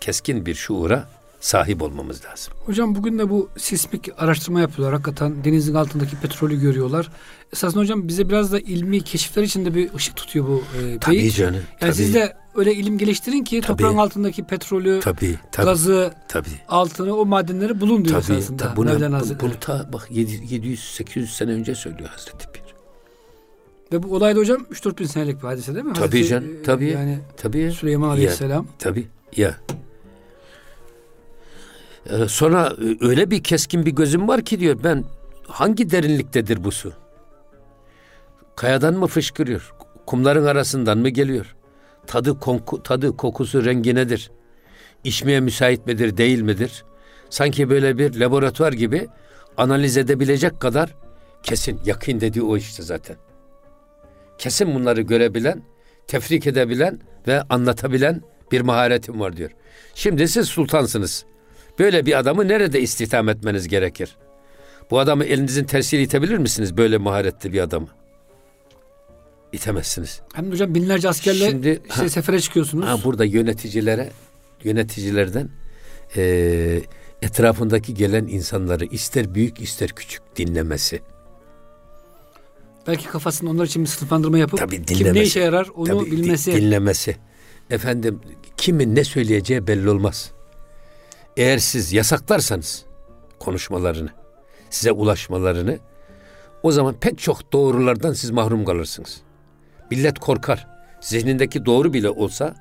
keskin 0.00 0.46
bir 0.46 0.54
şuura 0.54 1.08
sahip 1.40 1.82
olmamız 1.82 2.24
lazım. 2.24 2.52
Hocam 2.66 2.94
bugün 2.94 3.18
de 3.18 3.30
bu 3.30 3.48
sismik 3.56 4.08
araştırma 4.18 4.60
yapıyorlar. 4.60 4.92
Hakikaten 4.92 5.44
denizin 5.44 5.74
altındaki 5.74 6.16
petrolü 6.16 6.60
görüyorlar. 6.60 7.10
Esasında 7.52 7.80
hocam 7.80 8.08
bize 8.08 8.28
biraz 8.28 8.52
da 8.52 8.60
ilmi 8.60 9.00
keşifler 9.00 9.42
için 9.42 9.64
de 9.64 9.74
bir 9.74 9.94
ışık 9.94 10.16
tutuyor 10.16 10.46
bu 10.48 10.62
e, 10.82 10.98
Tabii 10.98 11.30
canım. 11.30 11.54
Yani 11.54 11.64
tabii, 11.80 11.94
siz 11.94 12.14
de 12.14 12.36
öyle 12.56 12.74
ilim 12.74 12.98
geliştirin 12.98 13.44
ki 13.44 13.60
Tabii. 13.60 13.66
toprağın 13.66 13.96
altındaki 13.96 14.44
petrolü, 14.44 15.00
tabii, 15.00 15.38
tabii, 15.52 15.66
gazı, 15.66 16.14
tabii. 16.28 16.48
altını, 16.68 17.16
o 17.16 17.26
madenleri 17.26 17.80
bulun 17.80 18.04
diyor 18.04 18.22
Tabii, 18.22 18.36
esasında. 18.38 18.62
tabii 18.62 18.76
bunu, 18.76 18.90
Mevlana 18.92 19.16
Hazretleri. 19.16 19.50
bunu 19.50 19.60
ta 19.60 19.88
bak 19.92 20.08
700-800 20.10 21.26
sene 21.26 21.50
önce 21.50 21.74
söylüyor 21.74 22.08
Hazreti 22.08 22.46
Pir. 22.52 22.62
Ve 23.92 24.02
bu 24.02 24.14
olay 24.14 24.36
da 24.36 24.40
hocam 24.40 24.66
3-4 24.70 24.98
bin 24.98 25.06
senelik 25.06 25.42
bir 25.42 25.46
hadise 25.48 25.74
değil 25.74 25.84
mi? 25.86 25.92
Tabii 25.92 26.06
Hazreti, 26.06 26.28
canım, 26.28 26.56
e, 26.60 26.62
tabii. 26.62 26.90
Yani 26.90 27.18
Tabii. 27.36 27.72
Süleyman 27.72 28.06
Ya. 28.08 28.12
Aleyhisselam. 28.12 28.66
Tabii. 28.78 29.06
Ya. 29.36 29.54
Ee, 32.10 32.28
sonra 32.28 32.72
e, 32.82 33.06
öyle 33.06 33.30
bir 33.30 33.42
keskin 33.42 33.86
bir 33.86 33.90
gözüm 33.90 34.28
var 34.28 34.42
ki 34.42 34.60
diyor 34.60 34.78
ben 34.84 35.04
hangi 35.48 35.90
derinliktedir 35.90 36.64
bu 36.64 36.72
su? 36.72 36.92
Kayadan 38.56 38.94
mı 38.94 39.06
fışkırıyor? 39.06 39.72
Kumların 40.06 40.44
arasından 40.46 40.98
mı 40.98 41.08
geliyor? 41.08 41.55
Tadı, 42.06 42.38
konku, 42.40 42.82
tadı, 42.82 43.16
kokusu, 43.16 43.64
rengi 43.64 43.94
nedir? 43.94 44.30
İçmeye 45.04 45.40
müsait 45.40 45.86
midir, 45.86 46.16
değil 46.16 46.40
midir? 46.40 46.84
Sanki 47.30 47.70
böyle 47.70 47.98
bir 47.98 48.20
laboratuvar 48.20 48.72
gibi 48.72 49.08
analiz 49.56 49.96
edebilecek 49.96 50.60
kadar 50.60 50.94
kesin, 51.42 51.80
yakın 51.84 52.20
dediği 52.20 52.42
o 52.42 52.56
işte 52.56 52.82
zaten. 52.82 53.16
Kesin 54.38 54.74
bunları 54.74 55.00
görebilen, 55.00 55.62
tefrik 56.06 56.46
edebilen 56.46 57.00
ve 57.26 57.42
anlatabilen 57.42 58.22
bir 58.52 58.60
maharetim 58.60 59.20
var 59.20 59.36
diyor. 59.36 59.50
Şimdi 59.94 60.28
siz 60.28 60.48
sultansınız. 60.48 61.24
Böyle 61.78 62.06
bir 62.06 62.18
adamı 62.18 62.48
nerede 62.48 62.80
istihdam 62.80 63.28
etmeniz 63.28 63.68
gerekir? 63.68 64.16
Bu 64.90 64.98
adamı 64.98 65.24
elinizin 65.24 65.64
tersiyle 65.64 66.02
itebilir 66.02 66.38
misiniz 66.38 66.76
böyle 66.76 66.98
maharetli 66.98 67.52
bir 67.52 67.60
adamı? 67.60 67.88
İtemezsiniz. 69.56 70.20
Hem 70.34 70.46
de 70.46 70.50
hocam 70.50 70.74
binlerce 70.74 71.08
askerle 71.08 71.50
Şimdi, 71.50 71.82
işte 71.88 72.02
ha, 72.02 72.08
sefere 72.08 72.40
çıkıyorsunuz. 72.40 72.86
Ha, 72.86 72.98
burada 73.04 73.24
yöneticilere, 73.24 74.10
yöneticilerden 74.64 75.48
e, 76.16 76.82
etrafındaki 77.22 77.94
gelen 77.94 78.26
insanları 78.26 78.84
ister 78.84 79.34
büyük 79.34 79.60
ister 79.60 79.90
küçük 79.90 80.36
dinlemesi. 80.36 81.02
Belki 82.86 83.08
kafasında 83.08 83.50
onlar 83.50 83.66
için 83.66 83.82
bir 83.82 83.88
sınıflandırma 83.88 84.38
yapıp 84.38 84.58
Tabii 84.58 84.76
dinlemesi. 84.76 85.04
kim 85.04 85.14
ne 85.14 85.22
işe 85.22 85.40
yarar 85.40 85.68
onu 85.74 85.86
Tabii 85.86 86.10
bilmesi. 86.10 86.52
Dinlemesi. 86.52 87.16
Efendim 87.70 88.20
kimin 88.56 88.94
ne 88.94 89.04
söyleyeceği 89.04 89.66
belli 89.66 89.90
olmaz. 89.90 90.30
Eğer 91.36 91.58
siz 91.58 91.92
yasaklarsanız 91.92 92.84
konuşmalarını, 93.38 94.10
size 94.70 94.92
ulaşmalarını 94.92 95.78
o 96.62 96.72
zaman 96.72 96.94
pek 97.00 97.18
çok 97.18 97.52
doğrulardan 97.52 98.12
siz 98.12 98.30
mahrum 98.30 98.64
kalırsınız. 98.64 99.20
Millet 99.90 100.18
korkar. 100.18 100.66
Zihnindeki 101.00 101.66
doğru 101.66 101.92
bile 101.92 102.10
olsa 102.10 102.54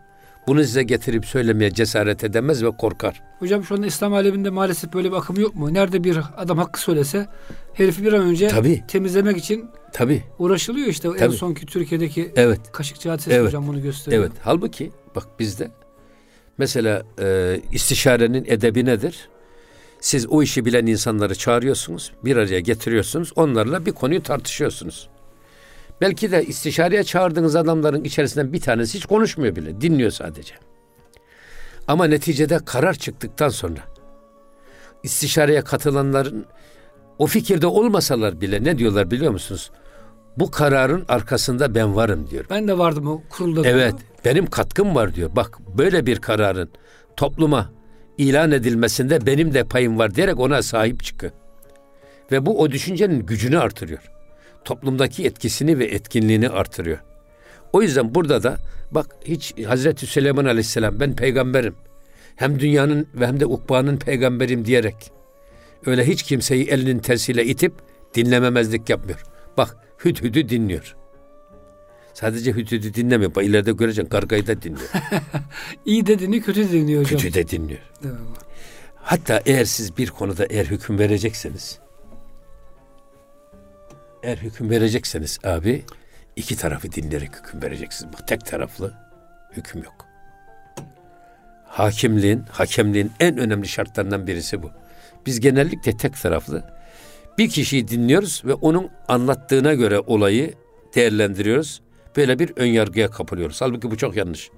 bunu 0.48 0.64
size 0.64 0.84
getirip 0.84 1.26
söylemeye 1.26 1.72
cesaret 1.72 2.24
edemez 2.24 2.64
ve 2.64 2.72
korkar. 2.72 3.22
Hocam 3.40 3.64
şu 3.64 3.76
anda 3.76 3.88
İslam 3.88 4.14
aleminde 4.14 4.50
maalesef 4.50 4.94
böyle 4.94 5.12
bir 5.12 5.16
akım 5.16 5.40
yok 5.40 5.56
mu? 5.56 5.74
Nerede 5.74 6.04
bir 6.04 6.18
adam 6.38 6.58
hakkı 6.58 6.82
söylese 6.82 7.28
herifi 7.74 8.04
bir 8.04 8.14
an 8.14 8.22
önce 8.22 8.48
Tabii. 8.48 8.84
temizlemek 8.88 9.38
için 9.38 9.70
Tabii. 9.94 10.24
uğraşılıyor 10.40 10.88
işte. 10.88 11.10
Tabii. 11.10 11.24
En 11.24 11.30
sonki 11.30 11.66
Türkiye'deki 11.66 12.32
evet. 12.36 12.60
Kaşıkçı 12.72 13.10
hadisesi 13.10 13.36
evet. 13.36 13.48
hocam 13.48 13.68
bunu 13.68 13.82
gösteriyor. 13.82 14.24
Evet. 14.24 14.32
Halbuki 14.42 14.92
bak 15.16 15.28
bizde 15.40 15.72
mesela 16.58 17.04
e, 17.22 17.60
istişarenin 17.72 18.46
edebi 18.48 18.86
nedir? 18.86 19.30
Siz 20.02 20.28
o 20.28 20.44
işi 20.44 20.66
bilen 20.66 20.86
insanları 20.86 21.36
çağırıyorsunuz, 21.36 22.12
bir 22.26 22.38
araya 22.38 22.60
getiriyorsunuz, 22.60 23.32
onlarla 23.36 23.86
bir 23.86 23.92
konuyu 23.92 24.24
tartışıyorsunuz. 24.24 25.10
Belki 26.02 26.32
de 26.32 26.46
istişareye 26.46 27.04
çağırdığınız 27.04 27.56
adamların 27.56 28.04
içerisinden 28.04 28.54
bir 28.54 28.62
tanesi 28.62 28.98
hiç 28.98 29.06
konuşmuyor 29.06 29.56
bile, 29.56 29.82
dinliyor 29.82 30.12
sadece. 30.12 30.54
Ama 31.88 32.06
neticede 32.06 32.60
karar 32.66 32.94
çıktıktan 32.94 33.50
sonra 33.50 33.80
istişareye 35.04 35.62
katılanların 35.62 36.46
o 37.18 37.28
fikirde 37.28 37.68
olmasalar 37.68 38.42
bile 38.42 38.64
ne 38.64 38.78
diyorlar 38.78 39.12
biliyor 39.12 39.32
musunuz? 39.32 39.72
Bu 40.38 40.52
kararın 40.52 41.06
arkasında 41.08 41.76
ben 41.76 41.96
varım 41.96 42.30
diyor. 42.30 42.46
Ben 42.50 42.68
de 42.68 42.78
vardım 42.78 43.08
o 43.08 43.22
kurulda. 43.30 43.68
Evet, 43.68 43.96
benim 44.26 44.46
katkım 44.46 44.96
var 44.96 45.16
diyor. 45.16 45.30
Bak 45.36 45.60
böyle 45.78 46.06
bir 46.06 46.20
kararın 46.20 46.70
topluma 47.18 47.72
ilan 48.18 48.52
edilmesinde 48.52 49.26
benim 49.26 49.54
de 49.54 49.64
payım 49.64 50.00
var 50.00 50.16
diyerek 50.16 50.40
ona 50.40 50.62
sahip 50.62 51.04
çıkıyor. 51.04 51.32
Ve 52.32 52.46
bu 52.46 52.60
o 52.62 52.72
düşüncenin 52.72 53.26
gücünü 53.26 53.60
artırıyor 53.60 54.15
toplumdaki 54.66 55.26
etkisini 55.26 55.80
ve 55.80 55.86
etkinliğini 55.86 56.50
artırıyor. 56.50 56.98
O 57.74 57.82
yüzden 57.82 58.16
burada 58.16 58.44
da 58.44 58.58
bak 58.92 59.16
hiç 59.26 59.54
Hazreti 59.68 60.08
Süleyman 60.08 60.46
Aleyhisselam 60.46 61.00
ben 61.00 61.16
peygamberim. 61.16 61.76
Hem 62.36 62.60
dünyanın 62.60 63.08
ve 63.14 63.28
hem 63.28 63.40
de 63.40 63.46
ukbanın 63.46 63.98
peygamberim 63.98 64.66
diyerek 64.66 65.12
öyle 65.86 66.08
hiç 66.08 66.24
kimseyi 66.24 66.68
elinin 66.68 67.00
tersiyle 67.00 67.46
itip 67.46 67.74
dinlememezlik 68.16 68.90
yapmıyor. 68.90 69.24
Bak 69.58 69.78
hüdhüdü 70.06 70.50
dinliyor. 70.50 70.96
Sadece 72.14 72.52
hüdhüdü 72.54 72.94
dinlemiyor. 72.94 73.36
Bak 73.36 73.44
ileride 73.44 73.72
göreceksin 73.72 74.10
kargayı 74.10 74.48
da 74.48 74.62
dinliyor. 74.62 74.90
İyi 75.86 76.06
de 76.06 76.20
dinliyor, 76.20 76.44
kötü 76.44 76.70
de 76.70 76.72
dinliyor 76.72 77.04
hocam. 77.04 77.20
Kötü 77.20 77.34
de 77.34 77.48
dinliyor. 77.48 77.82
Hatta 78.96 79.42
eğer 79.46 79.66
siz 79.66 79.98
bir 79.98 80.10
konuda 80.10 80.46
eğer 80.46 80.66
hüküm 80.66 81.00
verecekseniz 81.00 81.80
eğer 84.26 84.38
hüküm 84.38 84.70
verecekseniz 84.70 85.40
abi 85.44 85.86
iki 86.36 86.58
tarafı 86.58 86.92
dinleyerek 86.92 87.30
hüküm 87.36 87.62
vereceksiniz. 87.62 88.14
Bak 88.14 88.28
tek 88.28 88.46
taraflı 88.46 88.94
hüküm 89.52 89.84
yok. 89.84 90.06
Hakimliğin, 91.66 92.44
hakemliğin 92.50 93.12
en 93.20 93.38
önemli 93.38 93.68
şartlarından 93.68 94.28
birisi 94.28 94.64
bu. 94.64 94.72
Biz 95.26 95.40
genellikle 95.40 95.98
tek 95.98 96.22
taraflı 96.22 96.64
bir 97.38 97.50
kişiyi 97.50 97.88
dinliyoruz 97.88 98.42
ve 98.46 98.54
onun 98.54 98.90
anlattığına 99.08 99.74
göre 99.74 100.00
olayı 100.00 100.54
değerlendiriyoruz. 100.96 101.82
Böyle 102.18 102.40
bir 102.40 102.52
ön 102.56 102.66
yargıya 102.66 103.12
kapılıyoruz. 103.12 103.62
Halbuki 103.62 103.92
bu 103.92 103.98
çok 103.98 104.16
yanlış. 104.16 104.50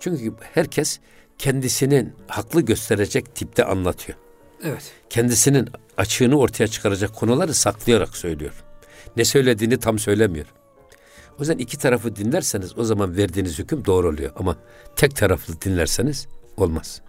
Çünkü 0.00 0.34
herkes 0.54 1.00
kendisinin 1.38 2.12
haklı 2.28 2.60
gösterecek 2.60 3.34
tipte 3.34 3.64
anlatıyor. 3.64 4.18
Evet. 4.64 4.92
Kendisinin 5.10 5.68
açığını 5.96 6.38
ortaya 6.38 6.66
çıkaracak 6.66 7.14
konuları 7.14 7.54
saklayarak 7.54 8.16
söylüyor 8.16 8.64
ne 9.16 9.24
söylediğini 9.24 9.78
tam 9.78 9.98
söylemiyor. 9.98 10.46
O 11.38 11.42
yüzden 11.42 11.58
iki 11.58 11.78
tarafı 11.78 12.16
dinlerseniz 12.16 12.78
o 12.78 12.84
zaman 12.84 13.16
verdiğiniz 13.16 13.58
hüküm 13.58 13.84
doğru 13.84 14.08
oluyor. 14.08 14.32
Ama 14.36 14.56
tek 14.96 15.16
taraflı 15.16 15.60
dinlerseniz 15.60 16.28
olmaz. 16.56 17.00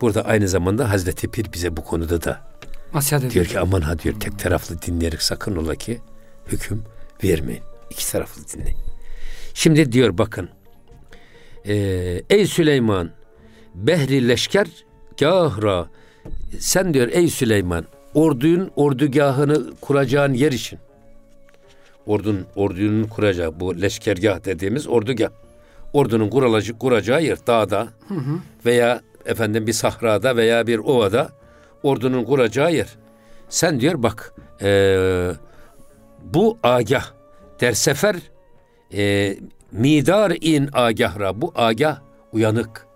Burada 0.00 0.24
aynı 0.24 0.48
zamanda 0.48 0.90
Hazreti 0.90 1.28
Pir 1.28 1.52
bize 1.52 1.76
bu 1.76 1.84
konuda 1.84 2.22
da 2.22 2.50
Nasihat 2.94 3.30
diyor 3.30 3.46
ki 3.46 3.60
aman 3.60 3.80
ha 3.80 3.98
diyor 3.98 4.20
tek 4.20 4.38
taraflı 4.38 4.82
dinleyerek 4.82 5.22
sakın 5.22 5.56
ola 5.56 5.74
ki 5.74 6.00
hüküm 6.46 6.84
vermeyin. 7.24 7.62
İki 7.90 8.12
taraflı 8.12 8.48
dinleyin. 8.48 8.78
Şimdi 9.54 9.92
diyor 9.92 10.18
bakın 10.18 10.48
e, 11.64 11.74
ey 12.30 12.46
Süleyman 12.46 13.10
behri 13.74 14.28
leşker 14.28 14.66
gahra 15.18 15.88
sen 16.58 16.94
diyor 16.94 17.08
ey 17.12 17.28
Süleyman 17.28 17.86
ordunun 18.14 18.70
ordugahını 18.76 19.74
kuracağın 19.80 20.34
yer 20.34 20.52
için. 20.52 20.78
Ordun, 22.06 22.46
ordunun 22.56 23.04
kuracağı 23.04 23.60
bu 23.60 23.80
leşkergah 23.80 24.44
dediğimiz 24.44 24.88
ordugah. 24.88 25.30
Ordunun 25.92 26.30
kurulacak, 26.30 26.80
kuracağı 26.80 27.22
yer 27.22 27.38
dağda 27.46 27.88
hı 28.08 28.14
hı. 28.14 28.38
veya 28.66 29.00
efendim 29.26 29.66
bir 29.66 29.72
sahrada 29.72 30.36
veya 30.36 30.66
bir 30.66 30.78
ovada 30.78 31.28
ordunun 31.82 32.24
kuracağı 32.24 32.74
yer. 32.74 32.88
Sen 33.48 33.80
diyor 33.80 34.02
bak 34.02 34.34
e, 34.62 35.32
bu 36.22 36.58
agah 36.62 37.04
der 37.60 37.72
sefer 37.72 38.16
e, 38.94 39.36
midar 39.72 40.32
in 40.40 40.68
agahra 40.72 41.40
bu 41.40 41.52
agah 41.54 42.00
uyanık. 42.32 42.86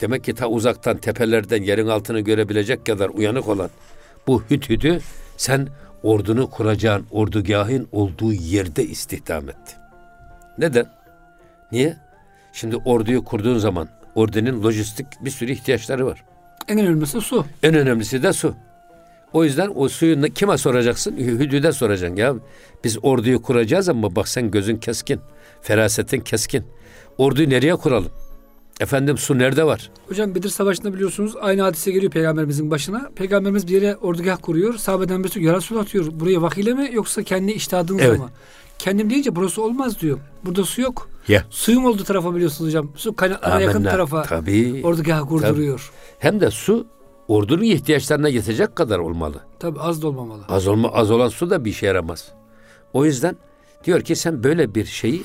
Demek 0.00 0.24
ki 0.24 0.34
ta 0.34 0.48
uzaktan 0.48 0.96
tepelerden 0.96 1.62
yerin 1.62 1.86
altını 1.86 2.20
görebilecek 2.20 2.86
kadar 2.86 3.08
uyanık 3.08 3.48
olan 3.48 3.70
bu 4.28 4.42
hüthüdü 4.50 5.00
sen 5.36 5.68
ordunu 6.02 6.50
kuracağın 6.50 7.06
ordugahın 7.10 7.88
olduğu 7.92 8.32
yerde 8.32 8.84
istihdam 8.84 9.48
etti. 9.48 9.74
Neden? 10.58 10.86
Niye? 11.72 11.96
Şimdi 12.52 12.76
orduyu 12.76 13.24
kurduğun 13.24 13.58
zaman 13.58 13.88
ordunun 14.14 14.62
lojistik 14.62 15.06
bir 15.20 15.30
sürü 15.30 15.52
ihtiyaçları 15.52 16.06
var. 16.06 16.24
En 16.68 16.78
önemlisi 16.78 17.20
su. 17.20 17.46
En 17.62 17.74
önemlisi 17.74 18.22
de 18.22 18.32
su. 18.32 18.54
O 19.32 19.44
yüzden 19.44 19.72
o 19.74 19.88
suyu 19.88 20.22
kime 20.22 20.58
soracaksın? 20.58 21.16
Hüdüde 21.16 21.72
soracaksın 21.72 22.16
ya. 22.16 22.34
Biz 22.84 22.98
orduyu 23.02 23.42
kuracağız 23.42 23.88
ama 23.88 24.16
bak 24.16 24.28
sen 24.28 24.50
gözün 24.50 24.76
keskin. 24.76 25.20
Ferasetin 25.62 26.20
keskin. 26.20 26.64
Orduyu 27.18 27.50
nereye 27.50 27.76
kuralım? 27.76 28.12
Efendim 28.80 29.18
su 29.18 29.38
nerede 29.38 29.64
var? 29.64 29.90
Hocam 30.08 30.34
Bedir 30.34 30.48
Savaşı'nda 30.48 30.94
biliyorsunuz 30.94 31.34
aynı 31.40 31.62
hadise 31.62 31.90
geliyor 31.90 32.12
peygamberimizin 32.12 32.70
başına. 32.70 33.10
Peygamberimiz 33.16 33.68
bir 33.68 33.72
yere 33.72 33.96
ordugah 33.96 34.38
kuruyor. 34.42 34.74
Sahabeden 34.74 35.24
birisi 35.24 35.42
ya 35.42 35.60
su 35.60 35.78
atıyor. 35.78 36.06
Buraya 36.12 36.42
vakiyle 36.42 36.74
mi 36.74 36.90
yoksa 36.92 37.22
kendi 37.22 37.52
iştihadınızla 37.52 38.04
evet. 38.04 38.18
mı? 38.18 38.30
Kendim 38.78 39.10
deyince 39.10 39.36
burası 39.36 39.62
olmaz 39.62 40.00
diyor. 40.00 40.18
Burada 40.44 40.64
su 40.64 40.80
yok. 40.80 41.08
Yeah. 41.28 41.44
Suyun 41.50 41.84
olduğu 41.84 42.04
tarafa 42.04 42.34
biliyorsunuz 42.34 42.68
hocam. 42.70 42.90
Su 42.96 43.16
kaynaklara 43.16 43.60
yakın 43.60 43.84
tarafa 43.84 44.22
tabii, 44.22 44.80
ordugah 44.84 45.28
kurduruyor. 45.28 45.78
Tabii. 45.78 46.30
Hem 46.30 46.40
de 46.40 46.50
su 46.50 46.86
ordunun 47.28 47.62
ihtiyaçlarına 47.62 48.28
yetecek 48.28 48.76
kadar 48.76 48.98
olmalı. 48.98 49.40
Tabii 49.58 49.80
az 49.80 50.02
da 50.02 50.08
olmamalı. 50.08 50.42
Az, 50.48 50.66
olma, 50.66 50.88
az 50.88 51.10
olan 51.10 51.28
su 51.28 51.50
da 51.50 51.64
bir 51.64 51.70
işe 51.70 51.86
yaramaz. 51.86 52.32
O 52.92 53.04
yüzden 53.04 53.36
diyor 53.84 54.00
ki 54.00 54.16
sen 54.16 54.44
böyle 54.44 54.74
bir 54.74 54.84
şeyi 54.84 55.22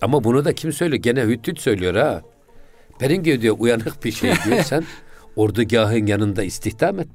ama 0.00 0.24
bunu 0.24 0.44
da 0.44 0.54
kim 0.54 0.72
söylüyor? 0.72 1.02
Gene 1.02 1.22
Hüttüt 1.22 1.60
söylüyor 1.60 1.94
ha. 1.94 2.22
Peringiyor 3.02 3.40
diyor 3.40 3.56
uyanık 3.58 4.04
bir 4.04 4.12
şey 4.12 4.32
diyor. 4.44 4.62
Sen 4.64 4.84
Ordugahın 5.36 6.06
yanında 6.06 6.42
istihdam 6.42 7.00
et. 7.00 7.08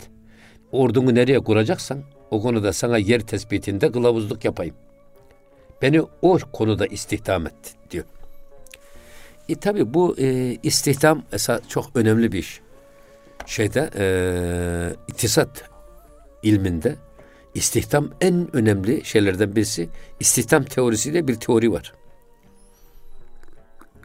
Ordunu 0.71 1.15
nereye 1.15 1.39
kuracaksan 1.39 2.03
o 2.31 2.41
konuda 2.41 2.73
sana 2.73 2.97
yer 2.97 3.21
tespitinde 3.21 3.91
kılavuzluk 3.91 4.45
yapayım. 4.45 4.75
Beni 5.81 6.01
o 6.21 6.37
konuda 6.53 6.87
istihdam 6.87 7.47
et 7.47 7.75
diyor. 7.91 8.05
E 9.49 9.55
tabi 9.55 9.93
bu 9.93 10.15
e, 10.19 10.57
istihdam 10.63 11.23
esas 11.33 11.61
çok 11.67 11.95
önemli 11.95 12.31
bir 12.31 12.39
iş. 12.39 12.61
Şeyde 13.45 13.89
e, 13.97 14.05
iktisat 15.07 15.63
ilminde 16.43 16.95
istihdam 17.53 18.09
en 18.21 18.55
önemli 18.55 19.05
şeylerden 19.05 19.55
birisi. 19.55 19.89
İstihdam 20.19 20.63
teorisiyle 20.63 21.27
bir 21.27 21.35
teori 21.35 21.71
var. 21.71 21.93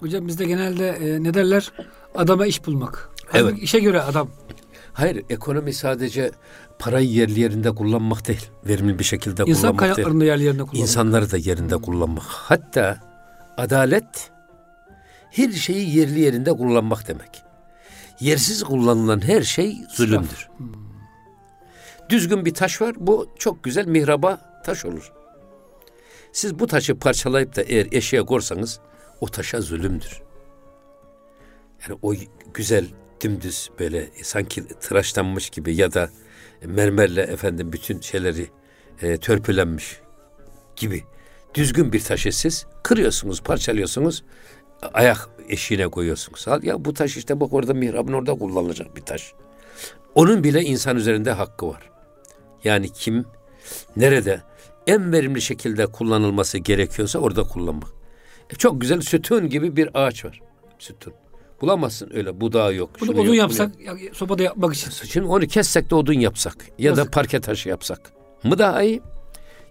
Hocam 0.03 0.29
bizde 0.29 0.45
genelde 0.45 0.89
e, 0.89 1.23
ne 1.23 1.35
derler? 1.35 1.73
Adama 2.15 2.47
iş 2.47 2.67
bulmak. 2.67 3.11
Evet. 3.35 3.55
İşe 3.59 3.79
göre 3.81 4.01
adam. 4.01 4.29
Hayır, 4.93 5.25
ekonomi 5.31 5.73
sadece 5.73 6.31
parayı 6.79 7.09
yerli 7.09 7.41
yerinde 7.41 7.71
kullanmak 7.71 8.29
değil. 8.29 8.47
Verimli 8.67 8.99
bir 8.99 9.05
şekilde 9.05 9.43
İnsan 9.47 9.61
kullanmak 9.61 9.81
değil. 9.83 9.95
kaynaklarını 9.95 10.25
yerli 10.25 10.45
yerine 10.45 10.63
kullanmak. 10.63 10.81
İnsanları 10.81 11.31
da 11.31 11.37
yerinde 11.37 11.77
kullanmak. 11.77 12.25
Hatta 12.27 13.01
adalet 13.57 14.31
her 15.31 15.51
şeyi 15.53 15.99
yerli 15.99 16.21
yerinde 16.21 16.53
kullanmak 16.53 17.09
demek. 17.09 17.43
Yersiz 18.21 18.63
kullanılan 18.65 19.27
her 19.27 19.43
şey 19.43 19.77
zulümdür. 19.95 20.49
Düzgün 22.09 22.45
bir 22.45 22.55
taş 22.55 22.81
var. 22.81 22.95
Bu 22.99 23.29
çok 23.39 23.65
güzel 23.65 23.87
mihraba 23.87 24.41
taş 24.65 24.85
olur. 24.85 25.13
Siz 26.33 26.59
bu 26.59 26.67
taşı 26.67 26.99
parçalayıp 26.99 27.57
da 27.57 27.63
eğer 27.63 27.87
eşeğe 27.93 28.23
korsanız 28.23 28.81
o 29.23 29.27
taşa 29.27 29.61
zulümdür. 29.61 30.23
Yani 31.83 31.99
o 32.03 32.15
güzel 32.55 32.87
dümdüz 33.21 33.71
böyle 33.79 34.11
sanki 34.23 34.67
tıraşlanmış 34.67 35.51
gibi 35.51 35.77
ya 35.77 35.95
da 35.95 36.11
mermerle 36.65 37.23
efendim 37.23 37.73
bütün 37.73 38.01
şeyleri 38.01 38.51
e, 39.03 39.17
törpülenmiş 39.17 40.01
gibi 40.77 41.05
düzgün 41.55 41.93
bir 41.93 42.05
taşı 42.05 42.33
siz 42.33 42.67
kırıyorsunuz, 42.83 43.43
parçalıyorsunuz, 43.43 44.25
ayak 44.95 45.29
eşiğine 45.49 45.89
koyuyorsunuz. 45.89 46.47
Ya 46.63 46.85
bu 46.85 46.95
taş 46.95 47.17
işte 47.17 47.41
bak 47.41 47.53
orada 47.53 47.75
mihrabın 47.75 48.13
orada 48.13 48.35
kullanılacak 48.35 48.97
bir 48.97 49.03
taş. 49.03 49.33
Onun 50.15 50.45
bile 50.45 50.63
insan 50.63 50.97
üzerinde 50.97 51.33
hakkı 51.33 51.69
var. 51.69 51.91
Yani 52.65 52.89
kim 52.89 53.25
nerede 53.97 54.43
en 54.87 55.13
verimli 55.13 55.41
şekilde 55.43 55.87
kullanılması 55.87 56.59
gerekiyorsa 56.59 57.19
orada 57.19 57.43
kullanmak. 57.43 58.02
E 58.51 58.55
çok 58.55 58.81
güzel 58.81 59.01
sütun 59.01 59.49
gibi 59.49 59.77
bir 59.77 59.91
ağaç 59.95 60.25
var. 60.25 60.41
Sütun. 60.79 61.13
Bulamazsın 61.61 62.11
öyle 62.15 62.41
budağı 62.41 62.75
yok. 62.75 62.91
Bunu 63.01 63.11
odun 63.11 63.25
yok, 63.25 63.37
yapsak 63.37 63.81
ya, 63.81 63.95
sopada 64.13 64.43
yapmak 64.43 64.75
için. 64.75 64.91
Şimdi 64.91 65.27
onu 65.27 65.47
kessek 65.47 65.91
de 65.91 65.95
odun 65.95 66.13
yapsak 66.13 66.57
ya 66.79 66.97
da 66.97 67.01
Yazık. 67.01 67.13
parke 67.13 67.41
taşı 67.41 67.69
yapsak 67.69 68.13
mı 68.45 68.59
daha 68.59 68.83
iyi? 68.83 69.03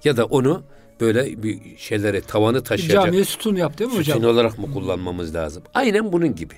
Ya 0.04 0.18
da 0.18 0.25
onu 0.25 0.63
böyle 1.01 1.44
bir 1.44 1.78
şeyleri 1.78 2.22
tavanı 2.22 2.63
taşıyacak 2.63 3.04
camiye 3.06 3.25
sütun 3.25 3.56
yap 3.56 3.78
değil 3.80 3.90
mi 3.90 3.98
hocam? 3.98 4.18
sütun 4.18 4.30
olarak 4.30 4.58
mı 4.60 4.74
kullanmamız 4.74 5.36
lazım? 5.36 5.63
Aynen 5.74 6.12
bunun 6.12 6.36
gibi. 6.36 6.54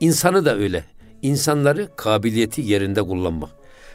İnsanı 0.00 0.44
da 0.44 0.56
öyle. 0.56 0.84
İnsanları 1.22 1.88
kabiliyeti 1.96 2.62
yerinde 2.62 3.02
kullanmak. 3.02 3.50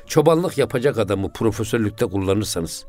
Çobanlık 0.07 0.57
yapacak 0.57 0.97
adamı 0.97 1.33
profesörlükte 1.33 2.05
kullanırsanız, 2.05 2.85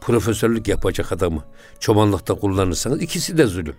profesörlük 0.00 0.68
yapacak 0.68 1.12
adamı 1.12 1.44
çobanlıkta 1.80 2.34
kullanırsanız 2.34 3.02
ikisi 3.02 3.38
de 3.38 3.46
zulüm. 3.46 3.76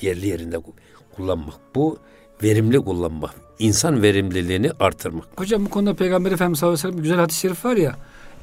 Yerli 0.00 0.26
yerinde 0.28 0.56
ku- 0.56 0.72
kullanmak. 1.16 1.54
Bu 1.74 1.98
verimli 2.42 2.78
kullanmak. 2.80 3.34
İnsan 3.58 4.02
verimliliğini 4.02 4.70
artırmak. 4.80 5.24
Hocam 5.36 5.66
bu 5.66 5.70
konuda 5.70 5.94
Peygamber 5.94 6.32
Efendimiz 6.32 6.58
sallallahu 6.58 6.74
aleyhi 6.74 6.88
ve 6.88 6.90
sellem 6.92 7.02
güzel 7.02 7.18
hadis-i 7.18 7.40
şerif 7.40 7.64
var 7.64 7.76
ya. 7.76 7.96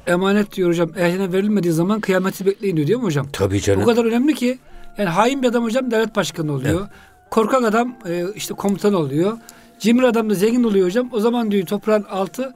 Emanet 0.06 0.52
diyor 0.56 0.68
hocam 0.68 0.90
ehline 0.96 1.32
verilmediği 1.32 1.72
zaman 1.72 2.00
kıyameti 2.00 2.46
bekleyin 2.46 2.76
diyor 2.76 2.88
değil 2.88 2.98
mi 2.98 3.04
hocam? 3.04 3.26
Tabii 3.32 3.60
canım. 3.60 3.84
kadar 3.84 4.04
önemli 4.04 4.34
ki 4.34 4.58
yani 4.98 5.08
hain 5.08 5.42
bir 5.42 5.48
adam 5.48 5.64
hocam 5.64 5.90
devlet 5.90 6.16
başkanı 6.16 6.52
oluyor. 6.52 6.88
Korkak 7.30 7.64
adam 7.64 7.96
e, 8.08 8.24
işte 8.34 8.54
komutan 8.54 8.94
oluyor. 8.94 9.38
Cimri 9.78 10.06
adam 10.06 10.30
da 10.30 10.34
zengin 10.34 10.64
oluyor 10.64 10.86
hocam. 10.86 11.08
O 11.12 11.20
zaman 11.20 11.50
diyor 11.50 11.66
toprağın 11.66 12.02
altı 12.02 12.54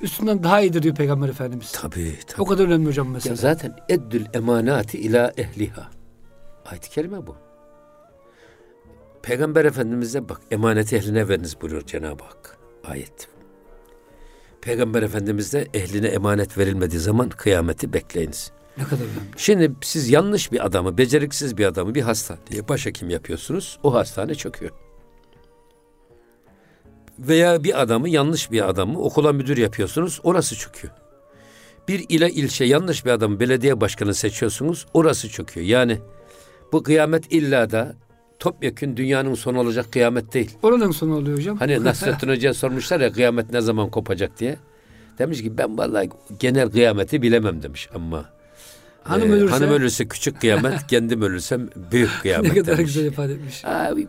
üstünden 0.00 0.42
daha 0.42 0.60
iyidir 0.60 0.82
diyor 0.82 0.94
Peygamber 0.94 1.28
Efendimiz. 1.28 1.72
Tabii 1.72 2.14
tabii. 2.26 2.42
O 2.42 2.44
kadar 2.44 2.64
önemli 2.64 2.86
hocam 2.88 3.06
Ya 3.06 3.12
mesela. 3.12 3.36
zaten 3.36 3.76
eddül 3.88 4.24
emanati 4.34 4.98
ila 4.98 5.32
ehliha. 5.36 5.88
Ayet-i 6.66 6.90
kerime 6.90 7.26
bu. 7.26 7.36
Peygamber 9.22 9.64
Efendimiz'e 9.64 10.28
bak 10.28 10.40
emanet 10.50 10.92
ehline 10.92 11.28
veriniz 11.28 11.60
buyuruyor 11.60 11.86
Cenab-ı 11.86 12.24
Hak. 12.24 12.58
Ayet. 12.84 13.28
Peygamber 14.60 15.02
Efendimiz 15.02 15.52
de 15.52 15.68
ehline 15.74 16.06
emanet 16.06 16.58
verilmediği 16.58 17.00
zaman 17.00 17.28
kıyameti 17.28 17.92
bekleyiniz. 17.92 18.52
Ne 18.78 18.84
kadar 18.84 19.00
önemli. 19.00 19.20
Şimdi 19.36 19.72
siz 19.82 20.08
yanlış 20.08 20.52
bir 20.52 20.66
adamı, 20.66 20.98
beceriksiz 20.98 21.58
bir 21.58 21.66
adamı 21.66 21.94
bir 21.94 22.02
hastaneye 22.02 22.68
başhekim 22.68 23.10
yapıyorsunuz. 23.10 23.78
O 23.82 23.94
hastane 23.94 24.34
çöküyor. 24.34 24.72
Veya 27.18 27.64
bir 27.64 27.82
adamı, 27.82 28.08
yanlış 28.08 28.50
bir 28.50 28.68
adamı 28.68 28.98
okula 28.98 29.32
müdür 29.32 29.56
yapıyorsunuz. 29.56 30.20
Orası 30.22 30.56
çöküyor. 30.56 30.94
Bir 31.88 32.06
ile 32.08 32.30
ilçe 32.30 32.64
yanlış 32.64 33.04
bir 33.04 33.10
adamı 33.10 33.40
belediye 33.40 33.80
başkanı 33.80 34.14
seçiyorsunuz. 34.14 34.86
Orası 34.94 35.28
çöküyor. 35.28 35.66
Yani 35.66 35.98
bu 36.72 36.82
kıyamet 36.82 37.32
illa 37.32 37.70
da 37.70 37.96
topyekün 38.42 38.96
dünyanın 38.96 39.34
sonu 39.34 39.60
olacak 39.60 39.92
kıyamet 39.92 40.34
değil. 40.34 40.50
Oradan 40.62 40.90
sonra 40.90 41.14
oluyor 41.14 41.38
hocam. 41.38 41.56
Hani 41.56 41.84
Nasrettin 41.84 42.28
Hoca'ya 42.28 42.54
sormuşlar 42.54 43.00
ya 43.00 43.12
kıyamet 43.12 43.52
ne 43.52 43.60
zaman 43.60 43.90
kopacak 43.90 44.38
diye. 44.40 44.56
Demiş 45.18 45.42
ki 45.42 45.58
ben 45.58 45.78
vallahi 45.78 46.08
genel 46.38 46.70
kıyameti 46.70 47.22
bilemem 47.22 47.62
demiş 47.62 47.88
ama 47.94 48.24
Hanım 49.04 49.32
ee, 49.32 49.34
ölürse- 49.36 49.50
hanım 49.50 49.70
ölürse 49.70 50.08
küçük 50.08 50.40
kıyamet, 50.40 50.86
kendim 50.88 51.22
ölürsem 51.22 51.68
büyük 51.92 52.10
kıyamet 52.22 52.52
ne 52.52 52.58
kadar 52.62 52.78
demiş. 52.78 52.94
güzel 52.94 53.06
ifade 53.08 53.32
etmiş. 53.32 53.64
Abi, 53.64 54.06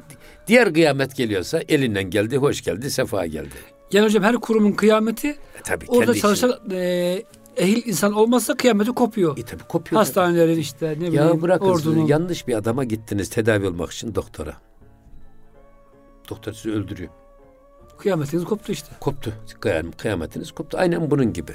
diğer 0.48 0.74
kıyamet 0.74 1.16
geliyorsa 1.16 1.62
elinden 1.70 2.10
geldi, 2.10 2.38
hoş 2.38 2.62
geldi, 2.62 2.92
sefa 2.92 3.26
geldi. 3.26 3.56
Yani 3.92 4.06
hocam 4.06 4.24
her 4.24 4.36
kurumun 4.36 4.72
kıyameti 4.72 5.28
E, 5.28 5.38
tabii 5.64 5.86
orada 5.88 6.14
çalışan 6.14 6.60
e, 6.72 7.24
ehil 7.58 7.88
insan 7.88 8.14
olmazsa 8.14 8.56
kıyameti 8.58 8.92
kopuyor. 8.92 9.38
E, 9.38 9.44
tabii 9.44 9.64
kopuyor. 9.64 10.00
Hastanelerin 10.00 10.60
işte 10.60 10.88
ne 10.92 10.98
bileyim 10.98 11.14
Ya 11.14 11.42
bırakın 11.42 11.76
sizi, 11.76 11.90
ordunun. 11.90 12.06
yanlış 12.08 12.48
bir 12.48 12.54
adama 12.56 12.84
gittiniz 12.84 13.30
tedavi 13.30 13.68
olmak 13.68 13.92
için 13.92 14.16
doktora. 14.16 14.54
Doktor 16.30 16.54
sizi 16.54 16.72
öldürüyor. 16.72 17.10
Kıyametiniz 17.98 18.44
koptu 18.46 18.72
işte. 18.72 18.88
Koptu. 19.00 19.34
Kıyam- 19.62 19.92
Kıyametiniz 19.98 20.52
koptu. 20.52 20.78
Aynen 20.78 21.12
bunun 21.12 21.34
gibi. 21.34 21.52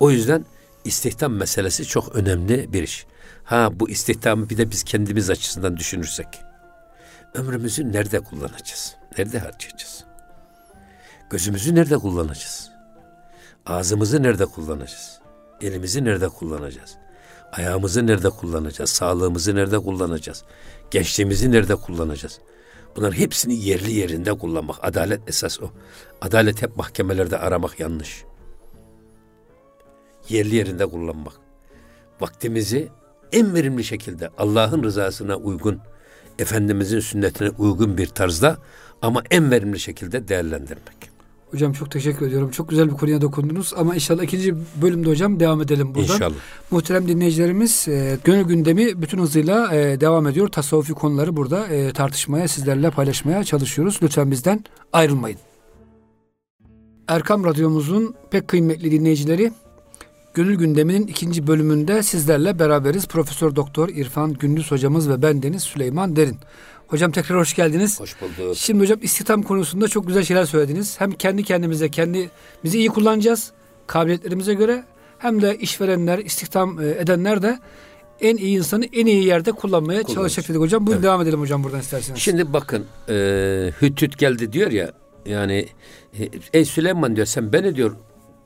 O 0.00 0.10
yüzden 0.10 0.44
istihdam 0.84 1.32
meselesi 1.32 1.84
çok 1.84 2.16
önemli 2.16 2.72
bir 2.72 2.82
iş. 2.82 3.06
Ha 3.44 3.70
bu 3.80 3.90
istihdamı 3.90 4.50
bir 4.50 4.58
de 4.58 4.70
biz 4.70 4.82
kendimiz 4.84 5.30
açısından 5.30 5.76
düşünürsek. 5.76 6.26
Ömrümüzü 7.34 7.92
nerede 7.92 8.20
kullanacağız? 8.20 8.96
Nerede 9.18 9.38
harcayacağız? 9.38 10.04
Gözümüzü 11.30 11.74
nerede 11.74 11.98
kullanacağız? 11.98 12.70
Ağzımızı 13.66 14.22
nerede 14.22 14.46
kullanacağız? 14.46 15.20
Elimizi 15.60 16.04
nerede 16.04 16.28
kullanacağız? 16.28 16.96
Ayağımızı 17.52 18.06
nerede 18.06 18.30
kullanacağız? 18.30 18.90
Sağlığımızı 18.90 19.54
nerede 19.54 19.78
kullanacağız? 19.78 20.44
Gençliğimizi 20.90 21.52
nerede 21.52 21.76
kullanacağız? 21.76 22.40
Bunların 22.96 23.16
hepsini 23.16 23.54
yerli 23.54 23.92
yerinde 23.92 24.32
kullanmak. 24.32 24.76
Adalet 24.82 25.28
esas 25.28 25.62
o. 25.62 25.70
Adalet 26.20 26.62
hep 26.62 26.76
mahkemelerde 26.76 27.38
aramak 27.38 27.80
yanlış. 27.80 28.24
Yerli 30.28 30.54
yerinde 30.54 30.86
kullanmak. 30.86 31.34
Vaktimizi 32.20 32.88
en 33.32 33.54
verimli 33.54 33.84
şekilde 33.84 34.30
Allah'ın 34.38 34.82
rızasına 34.82 35.36
uygun, 35.36 35.80
Efendimizin 36.38 37.00
sünnetine 37.00 37.50
uygun 37.50 37.98
bir 37.98 38.06
tarzda 38.06 38.56
ama 39.02 39.22
en 39.30 39.50
verimli 39.50 39.80
şekilde 39.80 40.28
değerlendirmek. 40.28 41.15
Hocam 41.50 41.72
çok 41.72 41.90
teşekkür 41.90 42.26
ediyorum. 42.26 42.50
Çok 42.50 42.68
güzel 42.68 42.90
bir 42.90 42.94
konuya 42.96 43.20
dokundunuz 43.20 43.72
ama 43.76 43.94
inşallah 43.94 44.22
ikinci 44.22 44.54
bölümde 44.82 45.08
hocam 45.08 45.40
devam 45.40 45.62
edelim 45.62 45.94
buradan. 45.94 46.14
İnşallah. 46.14 46.34
Muhterem 46.70 47.08
dinleyicilerimiz 47.08 47.88
e, 47.88 48.18
gönül 48.24 48.44
gündemi 48.44 49.02
bütün 49.02 49.18
hızıyla 49.18 49.74
e, 49.74 50.00
devam 50.00 50.26
ediyor. 50.26 50.48
Tasavvufi 50.48 50.92
konuları 50.92 51.36
burada 51.36 51.66
e, 51.66 51.92
tartışmaya, 51.92 52.48
sizlerle 52.48 52.90
paylaşmaya 52.90 53.44
çalışıyoruz. 53.44 53.98
Lütfen 54.02 54.30
bizden 54.30 54.64
ayrılmayın. 54.92 55.38
Erkam 57.08 57.44
Radyomuzun 57.44 58.14
pek 58.30 58.48
kıymetli 58.48 58.90
dinleyicileri 58.90 59.52
Gönül 60.36 60.54
Gündemi'nin 60.54 61.06
ikinci 61.06 61.46
bölümünde 61.46 62.02
sizlerle 62.02 62.58
beraberiz. 62.58 63.06
Profesör 63.06 63.56
Doktor 63.56 63.88
İrfan 63.88 64.32
Gündüz 64.32 64.70
hocamız 64.70 65.08
ve 65.08 65.22
ben 65.22 65.42
Deniz 65.42 65.62
Süleyman 65.62 66.16
Derin. 66.16 66.36
Hocam 66.88 67.12
tekrar 67.12 67.38
hoş 67.38 67.54
geldiniz. 67.54 68.00
Hoş 68.00 68.16
bulduk. 68.20 68.56
Şimdi 68.56 68.80
hocam 68.80 68.98
istihdam 69.02 69.42
konusunda 69.42 69.88
çok 69.88 70.06
güzel 70.06 70.24
şeyler 70.24 70.44
söylediniz. 70.44 71.00
Hem 71.00 71.12
kendi 71.12 71.44
kendimize, 71.44 71.88
kendimizi 71.88 72.78
iyi 72.78 72.88
kullanacağız 72.88 73.52
kabiliyetlerimize 73.86 74.54
göre 74.54 74.84
hem 75.18 75.42
de 75.42 75.56
işverenler, 75.58 76.18
istihdam 76.18 76.80
e, 76.80 76.88
edenler 76.88 77.42
de 77.42 77.58
en 78.20 78.36
iyi 78.36 78.58
insanı 78.58 78.84
en 78.84 79.06
iyi 79.06 79.24
yerde 79.24 79.52
kullanmaya 79.52 80.02
çalışacak 80.02 80.48
dedik 80.48 80.60
hocam. 80.60 80.86
Buyurun 80.86 81.00
Evet. 81.00 81.04
devam 81.08 81.22
edelim 81.22 81.40
hocam 81.40 81.64
buradan 81.64 81.80
isterseniz. 81.80 82.20
Şimdi 82.20 82.52
bakın 82.52 82.86
e, 83.08 83.14
hüt 83.82 84.02
hüt 84.02 84.18
geldi 84.18 84.52
diyor 84.52 84.70
ya 84.70 84.92
yani 85.26 85.66
e, 86.18 86.28
ey 86.52 86.64
Süleyman 86.64 87.16
diyor 87.16 87.26
sen 87.26 87.52
beni 87.52 87.76
diyor 87.76 87.96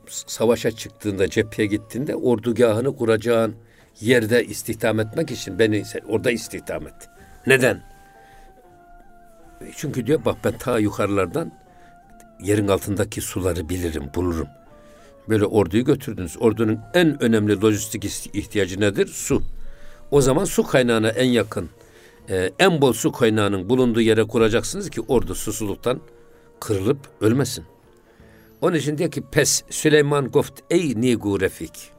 savaşa 0.07 0.71
çıktığında 0.71 1.29
cepheye 1.29 1.67
gittiğinde 1.67 2.15
ordugahını 2.15 2.95
kuracağın 2.95 3.55
yerde 3.99 4.45
istihdam 4.45 4.99
etmek 4.99 5.31
için 5.31 5.59
beni 5.59 5.83
orada 6.07 6.31
istihdam 6.31 6.87
et. 6.87 6.93
Neden? 7.47 7.90
Çünkü 9.75 10.07
diyor 10.07 10.25
bak 10.25 10.37
ben 10.43 10.57
ta 10.57 10.79
yukarılardan 10.79 11.51
yerin 12.41 12.67
altındaki 12.67 13.21
suları 13.21 13.69
bilirim, 13.69 14.03
bulurum. 14.15 14.47
Böyle 15.29 15.45
orduyu 15.45 15.85
götürdünüz. 15.85 16.37
Ordunun 16.39 16.79
en 16.93 17.23
önemli 17.23 17.61
lojistik 17.61 18.05
ihtiyacı 18.35 18.79
nedir? 18.79 19.07
Su. 19.07 19.43
O 20.11 20.21
zaman 20.21 20.45
su 20.45 20.63
kaynağına 20.63 21.09
en 21.09 21.29
yakın, 21.29 21.69
e, 22.29 22.51
en 22.59 22.81
bol 22.81 22.93
su 22.93 23.11
kaynağının 23.11 23.69
bulunduğu 23.69 24.01
yere 24.01 24.23
kuracaksınız 24.23 24.89
ki 24.89 25.01
ordu 25.01 25.35
susuzluktan 25.35 26.01
kırılıp 26.59 26.97
ölmesin. 27.21 27.65
Onun 28.61 28.75
için 28.75 28.97
diyor 28.97 29.11
ki 29.11 29.23
pes 29.31 29.63
Süleyman 29.69 30.27
goft 30.27 30.59
ey 30.69 31.01
nigu 31.01 31.39
refik. 31.41 31.91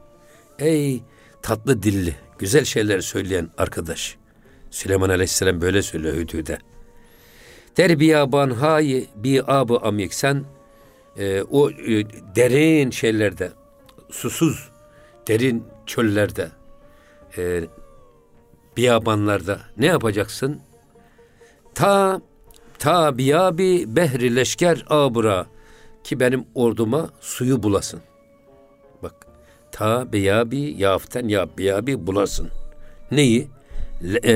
Ey 0.59 1.03
tatlı 1.41 1.83
dilli, 1.83 2.15
güzel 2.39 2.65
şeyler 2.65 2.99
söyleyen 2.99 3.49
arkadaş. 3.57 4.17
Süleyman 4.71 5.09
Aleyhisselam 5.09 5.61
böyle 5.61 5.81
söylüyor 5.81 6.15
Hüdü'de. 6.15 6.57
Der 7.77 7.99
biyaban 7.99 8.49
hayi 8.49 9.09
bi 9.15 9.43
abı 9.47 9.77
amik 9.77 10.13
sen 10.13 10.45
e, 11.17 11.41
o 11.41 11.69
e, 11.69 12.05
derin 12.35 12.89
şeylerde 12.89 13.51
susuz 14.09 14.69
derin 15.27 15.63
çöllerde 15.85 16.51
e, 17.37 17.63
biyabanlarda 18.77 19.59
ne 19.77 19.85
yapacaksın? 19.85 20.61
Ta 21.75 22.21
ta 22.79 23.17
biyabi 23.17 23.95
behri 23.95 24.35
leşker 24.35 24.85
abura 24.89 25.45
ki 26.03 26.19
benim 26.19 26.45
orduma 26.55 27.09
suyu 27.21 27.63
bulasın. 27.63 28.01
Bak 29.03 29.27
ta 29.71 30.13
biyabi 30.13 30.59
yaften 30.77 31.27
ya 31.27 31.57
biyabi 31.57 32.07
bulasın. 32.07 32.49
Neyi? 33.11 33.47
Le, 34.03 34.19
e, 34.25 34.35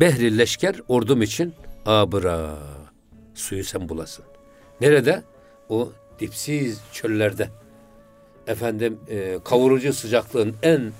behri 0.00 0.38
leşker 0.38 0.76
ordum 0.88 1.22
için 1.22 1.54
abıra 1.86 2.58
suyu 3.34 3.64
sen 3.64 3.88
bulasın. 3.88 4.24
Nerede? 4.80 5.22
O 5.68 5.92
dipsiz 6.20 6.80
çöllerde. 6.92 7.48
Efendim 8.46 9.00
e, 9.08 9.38
kavurucu 9.44 9.92
sıcaklığın 9.92 10.56
en 10.62 10.92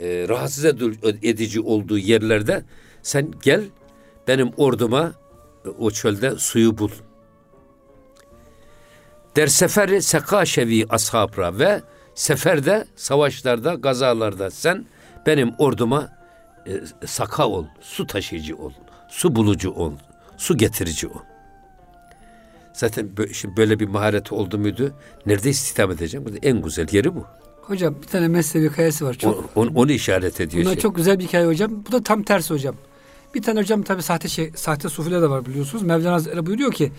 e, 0.00 0.28
rahatsız 0.28 0.64
edici 1.22 1.60
olduğu 1.60 1.98
yerlerde 1.98 2.64
sen 3.02 3.30
gel 3.42 3.64
benim 4.28 4.50
orduma 4.56 5.12
o 5.78 5.90
çölde 5.90 6.36
suyu 6.36 6.78
bul. 6.78 6.90
Der 9.36 9.46
seferi 9.46 10.02
sekaşevi 10.02 10.86
ashabra 10.88 11.58
ve 11.58 11.82
seferde, 12.14 12.86
savaşlarda, 12.96 13.74
gazalarda 13.74 14.50
sen 14.50 14.86
benim 15.26 15.54
orduma 15.58 16.08
e, 16.66 17.06
saka 17.06 17.48
ol, 17.48 17.66
su 17.80 18.06
taşıyıcı 18.06 18.56
ol, 18.56 18.72
su 19.08 19.36
bulucu 19.36 19.70
ol, 19.70 19.92
su 20.36 20.56
getirici 20.56 21.06
ol. 21.06 21.20
Zaten 22.72 23.10
böyle 23.56 23.80
bir 23.80 23.88
mahareti 23.88 24.34
oldu 24.34 24.58
muydu? 24.58 24.92
Nerede 25.26 25.50
istihdam 25.50 25.90
edeceğim? 25.90 26.26
Burada 26.26 26.38
en 26.42 26.62
güzel 26.62 26.88
yeri 26.92 27.14
bu. 27.14 27.24
Hocam 27.62 27.94
bir 28.02 28.06
tane 28.06 28.28
mesleği 28.28 28.70
hikayesi 28.70 29.04
var. 29.04 29.14
Çok, 29.14 29.34
o, 29.34 29.60
onu, 29.60 29.70
onu 29.74 29.92
işaret 29.92 30.40
ediyor. 30.40 30.64
Buna 30.64 30.72
şey. 30.72 30.82
çok 30.82 30.96
güzel 30.96 31.18
bir 31.18 31.24
hikaye 31.24 31.46
hocam. 31.46 31.84
Bu 31.88 31.92
da 31.92 32.02
tam 32.02 32.22
tersi 32.22 32.54
hocam. 32.54 32.74
Bir 33.34 33.42
tane 33.42 33.60
hocam 33.60 33.82
tabi 33.82 34.02
sahte 34.02 34.28
şey, 34.28 34.52
sahte 34.56 34.88
sufiler 34.88 35.22
de 35.22 35.30
var 35.30 35.46
biliyorsunuz. 35.46 35.82
Mevlana 35.82 36.14
Hazretleri 36.14 36.46
buyuruyor 36.46 36.72
ki 36.72 36.92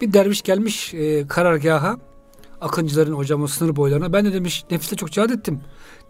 bir 0.00 0.12
derviş 0.12 0.42
gelmiş 0.42 0.94
e, 0.94 1.26
karargaha 1.26 1.96
akıncıların 2.60 3.12
hocam 3.12 3.42
o 3.42 3.46
sınır 3.46 3.76
boylarına. 3.76 4.12
Ben 4.12 4.24
de 4.24 4.32
demiş 4.32 4.64
nefisle 4.70 4.96
çok 4.96 5.12
cihad 5.12 5.30
ettim. 5.30 5.60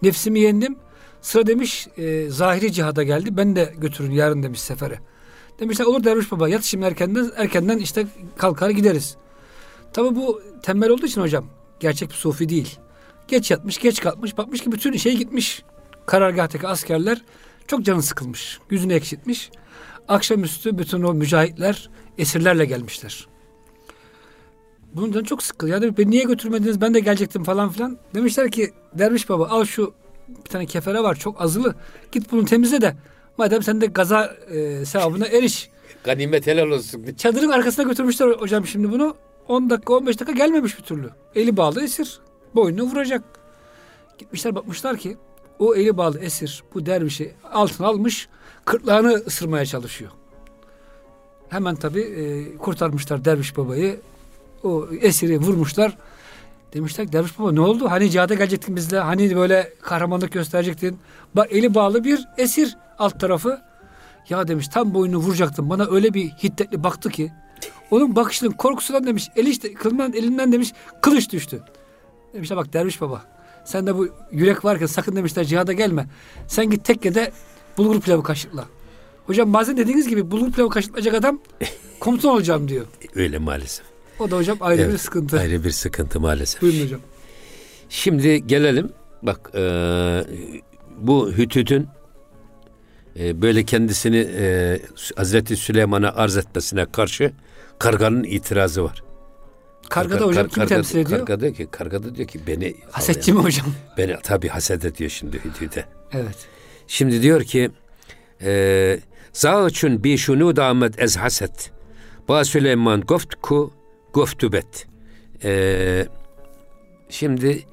Nefsimi 0.02 0.40
yendim. 0.40 0.76
Sıra 1.20 1.46
demiş 1.46 1.88
e, 1.96 2.30
zahiri 2.30 2.72
cihada 2.72 3.02
geldi. 3.02 3.36
Ben 3.36 3.56
de 3.56 3.74
götürün 3.78 4.10
yarın 4.10 4.42
demiş 4.42 4.60
sefere. 4.60 4.98
Demişler 5.60 5.84
olur 5.84 6.04
derviş 6.04 6.32
baba 6.32 6.48
yat 6.48 6.64
şimdi 6.64 6.86
erkenden, 6.86 7.30
erkenden 7.36 7.78
işte 7.78 8.06
kalkar 8.36 8.70
gideriz. 8.70 9.16
Tabi 9.92 10.16
bu 10.16 10.42
tembel 10.62 10.90
olduğu 10.90 11.06
için 11.06 11.20
hocam 11.20 11.46
gerçek 11.80 12.08
bir 12.08 12.14
sufi 12.14 12.48
değil. 12.48 12.78
Geç 13.28 13.50
yatmış, 13.50 13.78
geç 13.78 14.00
kalkmış, 14.00 14.38
bakmış 14.38 14.60
ki 14.60 14.72
bütün 14.72 14.96
şey 14.96 15.16
gitmiş. 15.16 15.62
Karargahtaki 16.06 16.68
askerler 16.68 17.22
çok 17.66 17.84
canı 17.84 18.02
sıkılmış, 18.02 18.58
yüzünü 18.70 18.92
ekşitmiş. 18.92 19.50
Akşamüstü 20.08 20.78
bütün 20.78 21.02
o 21.02 21.14
mücahitler 21.14 21.90
esirlerle 22.18 22.64
gelmişler. 22.64 23.26
Bundan 24.94 25.24
çok 25.24 25.42
sıkıldı. 25.42 25.70
Ya 25.70 25.82
demiş, 25.82 25.98
beni 25.98 26.10
niye 26.10 26.24
götürmediniz 26.24 26.80
ben 26.80 26.94
de 26.94 27.00
gelecektim 27.00 27.44
falan 27.44 27.68
filan. 27.68 27.98
Demişler 28.14 28.50
ki 28.50 28.70
derviş 28.92 29.28
baba 29.28 29.46
al 29.46 29.64
şu 29.64 29.94
bir 30.28 30.50
tane 30.50 30.66
kefere 30.66 31.02
var 31.02 31.14
çok 31.14 31.40
azılı. 31.40 31.74
Git 32.12 32.32
bunu 32.32 32.44
temizle 32.44 32.80
de 32.80 32.96
madem 33.38 33.62
sen 33.62 33.80
de 33.80 33.86
gaza 33.86 34.36
e, 34.50 34.84
sevabına 34.84 35.26
eriş. 35.26 35.70
Ganimet 36.04 36.46
helal 36.46 36.68
olsun. 36.70 37.04
Çadırın 37.16 37.48
arkasına 37.48 37.84
götürmüşler 37.84 38.28
hocam 38.28 38.66
şimdi 38.66 38.92
bunu. 38.92 39.16
10 39.48 39.70
dakika 39.70 39.94
15 39.94 40.20
dakika 40.20 40.32
gelmemiş 40.32 40.78
bir 40.78 40.82
türlü. 40.82 41.10
Eli 41.34 41.56
bağlı 41.56 41.82
esir. 41.82 42.20
Boynunu 42.54 42.82
vuracak. 42.82 43.22
Gitmişler 44.18 44.54
bakmışlar 44.54 44.96
ki 44.96 45.16
o 45.58 45.74
eli 45.74 45.96
bağlı 45.96 46.18
esir 46.18 46.64
bu 46.74 46.86
dervişi 46.86 47.34
altına 47.52 47.86
almış 47.86 48.28
kırtlağını 48.64 49.12
ısırmaya 49.12 49.66
çalışıyor. 49.66 50.10
Hemen 51.48 51.74
tabi 51.74 52.00
e, 52.00 52.56
kurtarmışlar 52.56 53.24
derviş 53.24 53.56
babayı. 53.56 54.00
O 54.62 54.88
esiri 55.00 55.38
vurmuşlar. 55.38 55.96
Demişler 56.74 57.12
derviş 57.12 57.38
baba 57.38 57.52
ne 57.52 57.60
oldu? 57.60 57.90
Hani 57.90 58.10
cihada 58.10 58.34
gelecektin 58.34 58.76
bizle? 58.76 58.98
Hani 58.98 59.36
böyle 59.36 59.72
kahramanlık 59.82 60.32
gösterecektin? 60.32 60.98
Bak 61.34 61.48
eli 61.50 61.74
bağlı 61.74 62.04
bir 62.04 62.28
esir 62.38 62.76
alt 62.98 63.20
tarafı. 63.20 63.60
Ya 64.28 64.48
demiş 64.48 64.68
tam 64.68 64.94
boynunu 64.94 65.18
vuracaktım. 65.18 65.70
Bana 65.70 65.86
öyle 65.90 66.14
bir 66.14 66.28
hiddetli 66.28 66.84
baktı 66.84 67.10
ki. 67.10 67.32
Onun 67.90 68.16
bakışının 68.16 68.50
korkusundan 68.50 69.06
demiş. 69.06 69.28
El 69.36 69.46
işte, 69.46 69.74
kılınan 69.74 70.12
elinden 70.12 70.52
demiş 70.52 70.72
kılıç 71.02 71.32
düştü. 71.32 71.62
Demişler 72.34 72.58
bak 72.58 72.72
derviş 72.72 73.00
baba. 73.00 73.22
Sen 73.64 73.86
de 73.86 73.96
bu 73.96 74.08
yürek 74.32 74.64
varken 74.64 74.86
sakın 74.86 75.16
demişler 75.16 75.44
cihada 75.44 75.72
gelme. 75.72 76.06
Sen 76.48 76.70
git 76.70 76.84
tekkede 76.84 77.32
bulgur 77.78 78.00
pilavı 78.00 78.22
kaşıkla. 78.22 78.64
Hocam 79.26 79.52
bazen 79.52 79.76
dediğiniz 79.76 80.08
gibi 80.08 80.30
bulgur 80.30 80.52
pilavı 80.52 80.70
kaşıklayacak 80.70 81.14
adam 81.14 81.40
komutan 82.00 82.30
olacağım 82.30 82.68
diyor. 82.68 82.86
Öyle 83.14 83.38
maalesef. 83.38 83.93
O 84.18 84.30
da 84.30 84.36
hocam 84.36 84.58
ayrı 84.60 84.82
evet, 84.82 84.92
bir 84.92 84.98
sıkıntı. 84.98 85.40
Ayrı 85.40 85.64
bir 85.64 85.70
sıkıntı 85.70 86.20
maalesef. 86.20 86.62
Buyurun 86.62 86.84
hocam. 86.84 87.00
Şimdi 87.88 88.46
gelelim. 88.46 88.92
Bak 89.22 89.50
e, 89.54 89.60
bu 90.98 91.32
Hütüt'ün 91.32 91.88
e, 93.18 93.42
böyle 93.42 93.64
kendisini 93.64 94.28
e, 94.38 94.80
Hazreti 95.16 95.56
Süleyman'a 95.56 96.12
arz 96.14 96.36
etmesine 96.36 96.86
karşı 96.92 97.32
karganın 97.78 98.24
itirazı 98.24 98.84
var. 98.84 99.02
Kargada 99.88 100.18
Karga, 100.18 100.26
hocam 100.26 100.42
kar, 100.42 100.50
kim 100.50 100.60
karga, 100.60 100.74
temsil 100.74 100.98
ediyor? 100.98 101.18
Karga 101.18 101.40
diyor 101.40 101.54
ki, 101.54 101.68
kargada 101.70 102.14
diyor 102.14 102.28
ki 102.28 102.40
beni... 102.46 102.74
Hasetçi 102.90 103.32
mi 103.32 103.40
hocam? 103.40 103.66
Beni 103.98 104.16
tabii 104.22 104.48
haset 104.48 104.84
ediyor 104.84 105.10
şimdi 105.10 105.40
Hüdü'de. 105.44 105.84
Evet. 106.12 106.36
Şimdi 106.86 107.22
diyor 107.22 107.42
ki 107.42 107.70
e, 108.42 109.00
Zağıçun 109.32 110.04
bi 110.04 110.18
şunu 110.18 110.56
damet 110.56 111.02
ez 111.02 111.16
haset. 111.16 111.70
Ba 112.28 112.44
Süleyman 112.44 113.00
goft 113.00 113.34
ku 113.42 113.72
goftubet. 114.14 114.86
E, 115.44 116.06
şimdi 117.08 117.64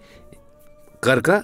karga 1.01 1.43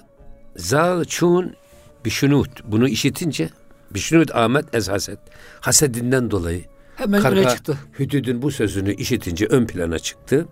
Zağıçun 0.56 1.56
bi 2.04 2.10
şunut. 2.10 2.64
Bunu 2.64 2.88
işitince 2.88 3.50
bi 3.90 3.98
şunut 3.98 4.34
Ahmet 4.34 4.74
ez 4.74 4.88
haset. 4.88 5.18
Hasedinden 5.60 6.30
dolayı 6.30 6.64
Hemen 6.98 7.22
Karga, 7.22 7.48
çıktı. 7.48 7.78
Hüdüd'ün 7.98 8.42
bu 8.42 8.50
sözünü 8.50 8.94
işitince 8.94 9.46
ön 9.46 9.66
plana 9.66 9.98
çıktı. 9.98 10.48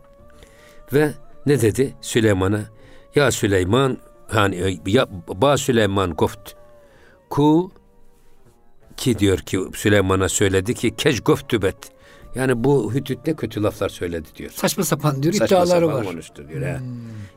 Ve 0.93 1.11
ne 1.47 1.61
dedi 1.61 1.95
Süleyman'a? 2.01 2.61
Ya 3.15 3.31
Süleyman 3.31 3.99
hani 4.29 4.81
ya 4.87 5.07
ba 5.29 5.57
Süleyman 5.57 6.15
goft 6.15 6.53
ku 7.31 7.73
ki 8.97 9.19
diyor 9.19 9.39
ki 9.39 9.61
Süleyman'a 9.75 10.29
söyledi 10.29 10.75
ki 10.75 10.97
keş 10.97 11.21
goftübet. 11.21 11.77
Yani 12.37 12.65
bu 12.65 12.95
Hüdüd 12.95 13.19
ne 13.27 13.35
kötü 13.35 13.63
laflar 13.63 13.89
söyledi 13.89 14.29
diyor. 14.37 14.51
Saçma 14.51 14.85
sapan 14.85 15.23
diyor 15.23 15.35
Saçma 15.35 15.47
iddiaları 15.47 15.87
sapan 15.87 15.99
var. 15.99 16.05
konuştu 16.05 16.49
diyor. 16.49 16.79
Hmm. 16.79 16.87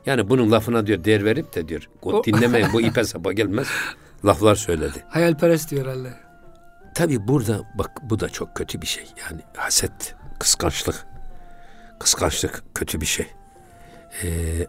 Yani 0.06 0.28
bunun 0.28 0.50
lafına 0.50 0.86
diyor 0.86 1.04
değer 1.04 1.24
verip 1.24 1.54
de 1.54 1.68
diyor 1.68 1.88
o... 2.02 2.24
dinlemeyin 2.24 2.68
bu 2.72 2.80
ipe 2.80 3.04
sapa 3.04 3.32
gelmez 3.32 3.66
laflar 4.24 4.54
söyledi. 4.54 5.04
Hayalperest 5.08 5.70
diyor 5.70 5.86
herhalde. 5.86 6.12
Tabi 6.94 7.28
burada 7.28 7.62
bak 7.78 7.90
bu 8.02 8.20
da 8.20 8.28
çok 8.28 8.54
kötü 8.54 8.82
bir 8.82 8.86
şey. 8.86 9.04
Yani 9.22 9.40
haset, 9.56 10.14
kıskançlık. 10.38 11.06
Kıskançlık 11.98 12.62
kötü 12.74 13.00
bir 13.00 13.06
şey. 13.06 13.26
Ee, 14.22 14.66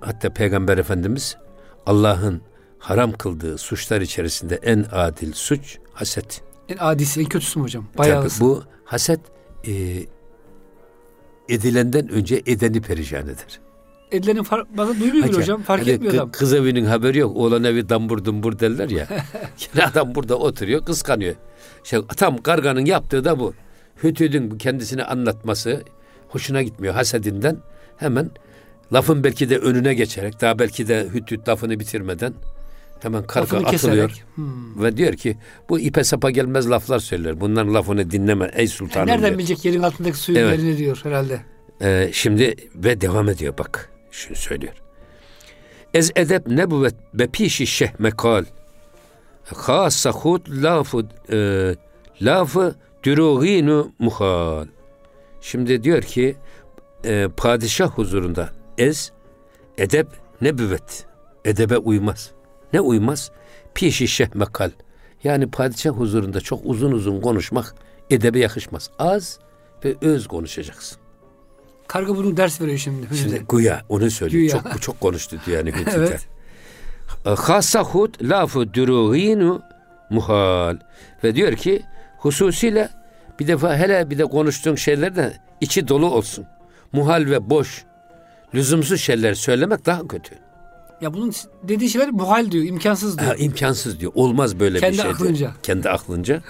hatta 0.00 0.30
Peygamber 0.30 0.78
Efendimiz 0.78 1.36
Allah'ın 1.86 2.42
haram 2.78 3.12
kıldığı 3.12 3.58
suçlar 3.58 4.00
içerisinde 4.00 4.60
en 4.62 4.86
adil 4.92 5.32
suç 5.32 5.78
haset. 5.94 6.42
En 6.68 6.76
adisi, 6.80 7.20
en 7.20 7.26
kötüsü 7.26 7.58
mü 7.58 7.64
hocam? 7.64 7.84
Bayağı 7.98 8.28
Tabii 8.28 8.40
bu 8.40 8.62
haset 8.84 9.20
e, 9.66 9.72
edilenden 11.48 12.08
önce 12.08 12.42
edeni 12.46 12.80
perişan 12.80 13.24
eder. 13.24 13.60
Edilenin 14.12 14.42
fark, 14.42 14.76
bazen 14.76 15.00
duymuyor 15.00 15.28
bile 15.28 15.36
hocam. 15.36 15.62
Fark 15.62 15.82
hani 15.82 15.90
etmiyor 15.90 16.14
adam. 16.14 16.30
Kız 16.30 16.52
evinin 16.52 16.84
haberi 16.84 17.18
yok. 17.18 17.36
Oğlan 17.36 17.64
evi 17.64 17.88
dambur 17.88 18.24
dumbur 18.24 18.58
derler 18.58 18.90
ya. 18.90 19.06
yani 19.74 19.90
adam 19.90 20.14
burada 20.14 20.38
oturuyor 20.38 20.84
kıskanıyor. 20.84 21.34
İşte 21.84 22.00
tam 22.16 22.38
karganın 22.38 22.84
yaptığı 22.84 23.24
da 23.24 23.38
bu. 23.38 23.54
Hütüdün 24.02 24.58
kendisini 24.58 25.04
anlatması 25.04 25.82
hoşuna 26.28 26.62
gitmiyor 26.62 26.94
hasedinden. 26.94 27.58
Hemen 27.96 28.30
lafın 28.92 29.24
belki 29.24 29.50
de 29.50 29.58
önüne 29.58 29.94
geçerek 29.94 30.40
daha 30.40 30.58
belki 30.58 30.88
de 30.88 31.08
hütüt 31.14 31.48
lafını 31.48 31.80
bitirmeden 31.80 32.34
hemen 33.02 33.22
karga 33.26 33.56
Lafını 33.56 33.68
atılıyor. 33.68 34.08
keserek. 34.08 34.24
Hmm. 34.34 34.82
Ve 34.82 34.96
diyor 34.96 35.12
ki 35.12 35.36
bu 35.68 35.78
ipe 35.80 36.04
sapa 36.04 36.30
gelmez 36.30 36.70
laflar 36.70 36.98
söyler. 36.98 37.40
Bunların 37.40 37.74
lafını 37.74 38.10
dinleme 38.10 38.50
ey 38.54 38.68
sultanım. 38.68 39.06
Nereden 39.06 39.26
diyor. 39.28 39.38
bilecek 39.38 39.64
yerin 39.64 39.82
altındaki 39.82 40.16
suyun 40.18 40.40
Evet. 40.40 40.58
yerini 40.58 40.78
diyor 40.78 41.00
herhalde. 41.02 41.40
Ee, 41.82 42.10
şimdi 42.12 42.54
ve 42.74 43.00
devam 43.00 43.28
ediyor 43.28 43.58
bak. 43.58 43.90
Şunu 44.10 44.36
söylüyor. 44.36 44.72
Ez 45.94 46.10
edep 46.16 46.46
nebüvet 46.46 46.94
be 47.14 47.26
pişi 47.26 47.66
şeh 47.66 47.88
mekal. 47.98 48.44
Khassa 49.44 50.10
hud 50.10 50.46
lafı 50.62 51.06
e, 51.32 51.38
lafı 52.22 52.74
düruginu 53.04 53.92
muhal. 53.98 54.66
Şimdi 55.40 55.82
diyor 55.82 56.02
ki 56.02 56.36
e, 57.04 57.28
padişah 57.36 57.88
huzurunda 57.90 58.50
ez 58.78 59.12
edep 59.78 60.06
nebüvet. 60.40 61.06
Edebe 61.44 61.78
uymaz. 61.78 62.30
Ne 62.72 62.80
uymaz? 62.80 63.30
Pişi 63.74 64.08
şeh 64.08 64.34
mekal. 64.34 64.70
Yani 65.24 65.50
padişah 65.50 65.90
huzurunda 65.90 66.40
çok 66.40 66.60
uzun 66.64 66.92
uzun 66.92 67.20
konuşmak 67.20 67.74
edebe 68.10 68.38
yakışmaz. 68.38 68.90
Az 68.98 69.38
ve 69.84 69.94
öz 70.00 70.26
konuşacaksın. 70.26 70.98
Karga 71.86 72.16
bunu 72.16 72.36
ders 72.36 72.60
veriyor 72.60 72.78
şimdi. 72.78 73.16
Şimdi 73.16 73.44
güya 73.48 73.82
onu 73.88 74.10
söylüyor. 74.10 74.40
Güya. 74.42 74.62
Çok 74.72 74.82
çok 74.82 75.00
konuştu 75.00 75.36
yani. 75.50 75.72
Evet. 75.94 76.28
Hassahut 77.24 78.22
lafı 78.22 78.74
düruginu 78.74 79.62
muhal. 80.10 80.76
Ve 81.24 81.34
diyor 81.34 81.52
ki 81.52 81.82
hususiyle 82.18 82.88
bir 83.40 83.46
defa 83.46 83.76
hele 83.76 84.10
bir 84.10 84.18
de 84.18 84.24
konuştuğun 84.24 84.74
şeyler 84.74 85.16
de 85.16 85.36
içi 85.60 85.88
dolu 85.88 86.10
olsun. 86.10 86.46
Muhal 86.92 87.26
ve 87.26 87.50
boş, 87.50 87.84
lüzumsuz 88.54 89.00
şeyler 89.00 89.34
söylemek 89.34 89.86
daha 89.86 90.08
kötü. 90.08 90.34
Ya 91.02 91.14
bunun 91.14 91.32
dediği 91.62 91.90
şeyler 91.90 92.10
muhal 92.10 92.50
diyor, 92.50 92.64
imkansız 92.64 93.18
diyor. 93.18 93.28
Ha, 93.30 93.34
imkansız 93.36 94.00
diyor. 94.00 94.12
Olmaz 94.14 94.60
böyle 94.60 94.80
Kendi 94.80 94.92
bir 94.92 94.96
şey. 94.96 95.04
diyor. 95.04 95.14
aklınca. 95.14 95.52
Kendi 95.62 95.90
aklınca. 95.90 96.42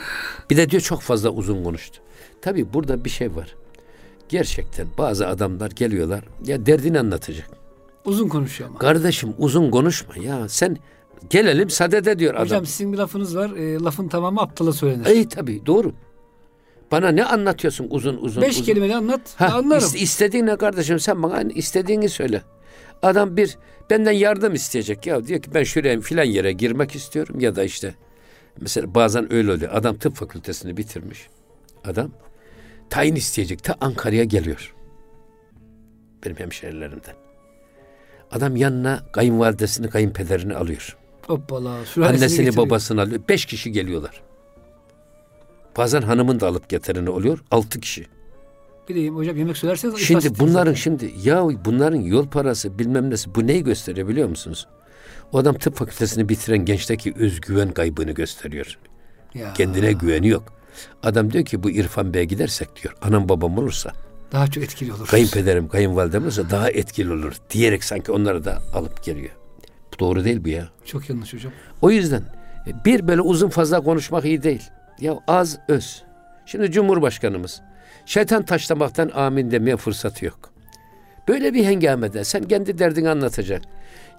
Bir 0.50 0.56
de 0.56 0.70
diyor 0.70 0.82
çok 0.82 1.00
fazla 1.00 1.30
uzun 1.30 1.64
konuştu. 1.64 1.98
Tabii 2.42 2.72
burada 2.74 3.04
bir 3.04 3.10
şey 3.10 3.36
var. 3.36 3.54
Gerçekten 4.28 4.86
bazı 4.98 5.28
adamlar 5.28 5.70
geliyorlar 5.70 6.24
ya 6.44 6.66
derdini 6.66 7.00
anlatacak. 7.00 7.50
Uzun 8.04 8.28
konuşuyor 8.28 8.70
ama. 8.70 8.78
Kardeşim 8.78 9.34
uzun 9.38 9.70
konuşma 9.70 10.14
ya. 10.24 10.48
Sen 10.48 10.76
gelelim 11.30 11.70
sadede 11.70 12.18
diyor 12.18 12.34
Hocam 12.34 12.56
adam. 12.58 12.66
sizin 12.66 12.92
bir 12.92 12.98
lafınız 12.98 13.36
var. 13.36 13.50
e, 13.50 13.74
lafın 13.80 14.08
tamamı 14.08 14.40
aptala 14.40 14.72
söylenir. 14.72 15.06
Ey 15.06 15.28
tabii 15.28 15.66
doğru. 15.66 15.92
Bana 16.92 17.08
ne 17.08 17.24
anlatıyorsun 17.24 17.86
uzun 17.90 18.16
uzun 18.16 18.42
Beş 18.42 18.54
uzun. 18.54 18.64
kelimeyle 18.64 18.96
anlat. 18.96 19.20
Ha, 19.36 19.46
anlarım. 19.46 19.82
iste- 19.84 19.98
istediğin 19.98 20.46
ne 20.46 20.56
kardeşim 20.56 21.00
sen 21.00 21.22
bana 21.22 21.40
istediğini 21.42 22.08
söyle. 22.08 22.42
Adam 23.02 23.36
bir 23.36 23.58
benden 23.90 24.12
yardım 24.12 24.54
isteyecek 24.54 25.06
ya 25.06 25.26
diyor 25.26 25.42
ki 25.42 25.54
ben 25.54 25.62
şuraya 25.62 26.00
filan 26.00 26.24
yere 26.24 26.52
girmek 26.52 26.94
istiyorum 26.94 27.40
ya 27.40 27.56
da 27.56 27.64
işte 27.64 27.94
mesela 28.60 28.94
bazen 28.94 29.32
öyle 29.32 29.52
oluyor. 29.52 29.72
Adam 29.74 29.96
tıp 29.96 30.16
fakültesini 30.16 30.76
bitirmiş. 30.76 31.28
Adam 31.84 32.10
tayin 32.90 33.14
isteyecek 33.14 33.64
ta 33.64 33.76
Ankara'ya 33.80 34.24
geliyor. 34.24 34.74
Benim 36.24 36.36
hemşerilerimden. 36.36 37.14
Adam 38.30 38.56
yanına 38.56 39.02
kayınvalidesini, 39.12 39.90
kayınpederini 39.90 40.54
alıyor. 40.54 40.96
Hoppala. 41.26 41.70
Annesini 41.96 42.44
getiriyor. 42.44 42.56
babasını 42.56 43.02
alıyor. 43.02 43.20
Beş 43.28 43.46
kişi 43.46 43.72
geliyorlar. 43.72 44.22
Bazen 45.76 46.02
hanımın 46.02 46.40
da 46.40 46.48
alıp 46.48 46.68
getireni 46.68 47.10
oluyor. 47.10 47.38
Altı 47.50 47.80
kişi. 47.80 48.06
De 48.88 49.08
hocam 49.08 49.36
yemek 49.36 49.56
söylerseniz 49.56 49.98
Şimdi 49.98 50.38
bunların 50.38 50.54
zaten. 50.54 50.74
şimdi 50.74 51.12
ya 51.24 51.44
bunların 51.64 52.00
yol 52.00 52.28
parası 52.28 52.78
bilmem 52.78 53.10
nesi 53.10 53.34
bu 53.34 53.46
neyi 53.46 53.64
gösteriyor 53.64 54.08
biliyor 54.08 54.28
musunuz? 54.28 54.68
O 55.32 55.38
adam 55.38 55.58
tıp 55.58 55.76
fakültesini 55.76 56.28
bitiren 56.28 56.64
gençteki 56.64 57.14
özgüven 57.16 57.70
kaybını 57.72 58.12
gösteriyor. 58.12 58.78
Ya, 59.34 59.52
Kendine 59.52 59.92
güveni 59.92 60.28
yok. 60.28 60.44
Adam 61.02 61.32
diyor 61.32 61.44
ki 61.44 61.62
bu 61.62 61.70
İrfan 61.70 62.14
Bey'e 62.14 62.24
gidersek 62.24 62.82
diyor 62.82 62.94
anam 63.02 63.28
babam 63.28 63.58
olursa 63.58 63.92
daha 64.32 64.46
çok 64.46 64.64
etkili 64.64 64.92
olur. 64.92 65.06
kayınpederim 65.06 65.68
kayınvalidem 65.68 66.22
olursa 66.22 66.50
daha 66.50 66.70
etkili 66.70 67.12
olur 67.12 67.32
diyerek 67.50 67.84
sanki 67.84 68.12
onları 68.12 68.44
da 68.44 68.58
alıp 68.74 69.04
geliyor. 69.04 69.30
Bu 69.94 69.98
doğru 69.98 70.24
değil 70.24 70.44
bu 70.44 70.48
ya. 70.48 70.68
Çok 70.84 71.10
yanlış 71.10 71.34
hocam. 71.34 71.52
O 71.82 71.90
yüzden 71.90 72.22
bir 72.84 73.08
böyle 73.08 73.20
uzun 73.20 73.48
fazla 73.48 73.80
konuşmak 73.80 74.24
iyi 74.24 74.42
değil. 74.42 74.62
Ya 75.00 75.18
az 75.28 75.58
öz. 75.68 76.02
Şimdi 76.46 76.70
Cumhurbaşkanımız 76.72 77.60
şeytan 78.07 78.44
taşlamaktan 78.44 79.11
amin 79.14 79.50
demeye 79.50 79.76
fırsatı 79.76 80.24
yok. 80.24 80.52
Böyle 81.28 81.55
bir 81.55 81.64
hengamede 81.64 82.24
sen 82.24 82.44
kendi 82.44 82.78
derdini 82.78 83.11
anlatacak. 83.11 83.62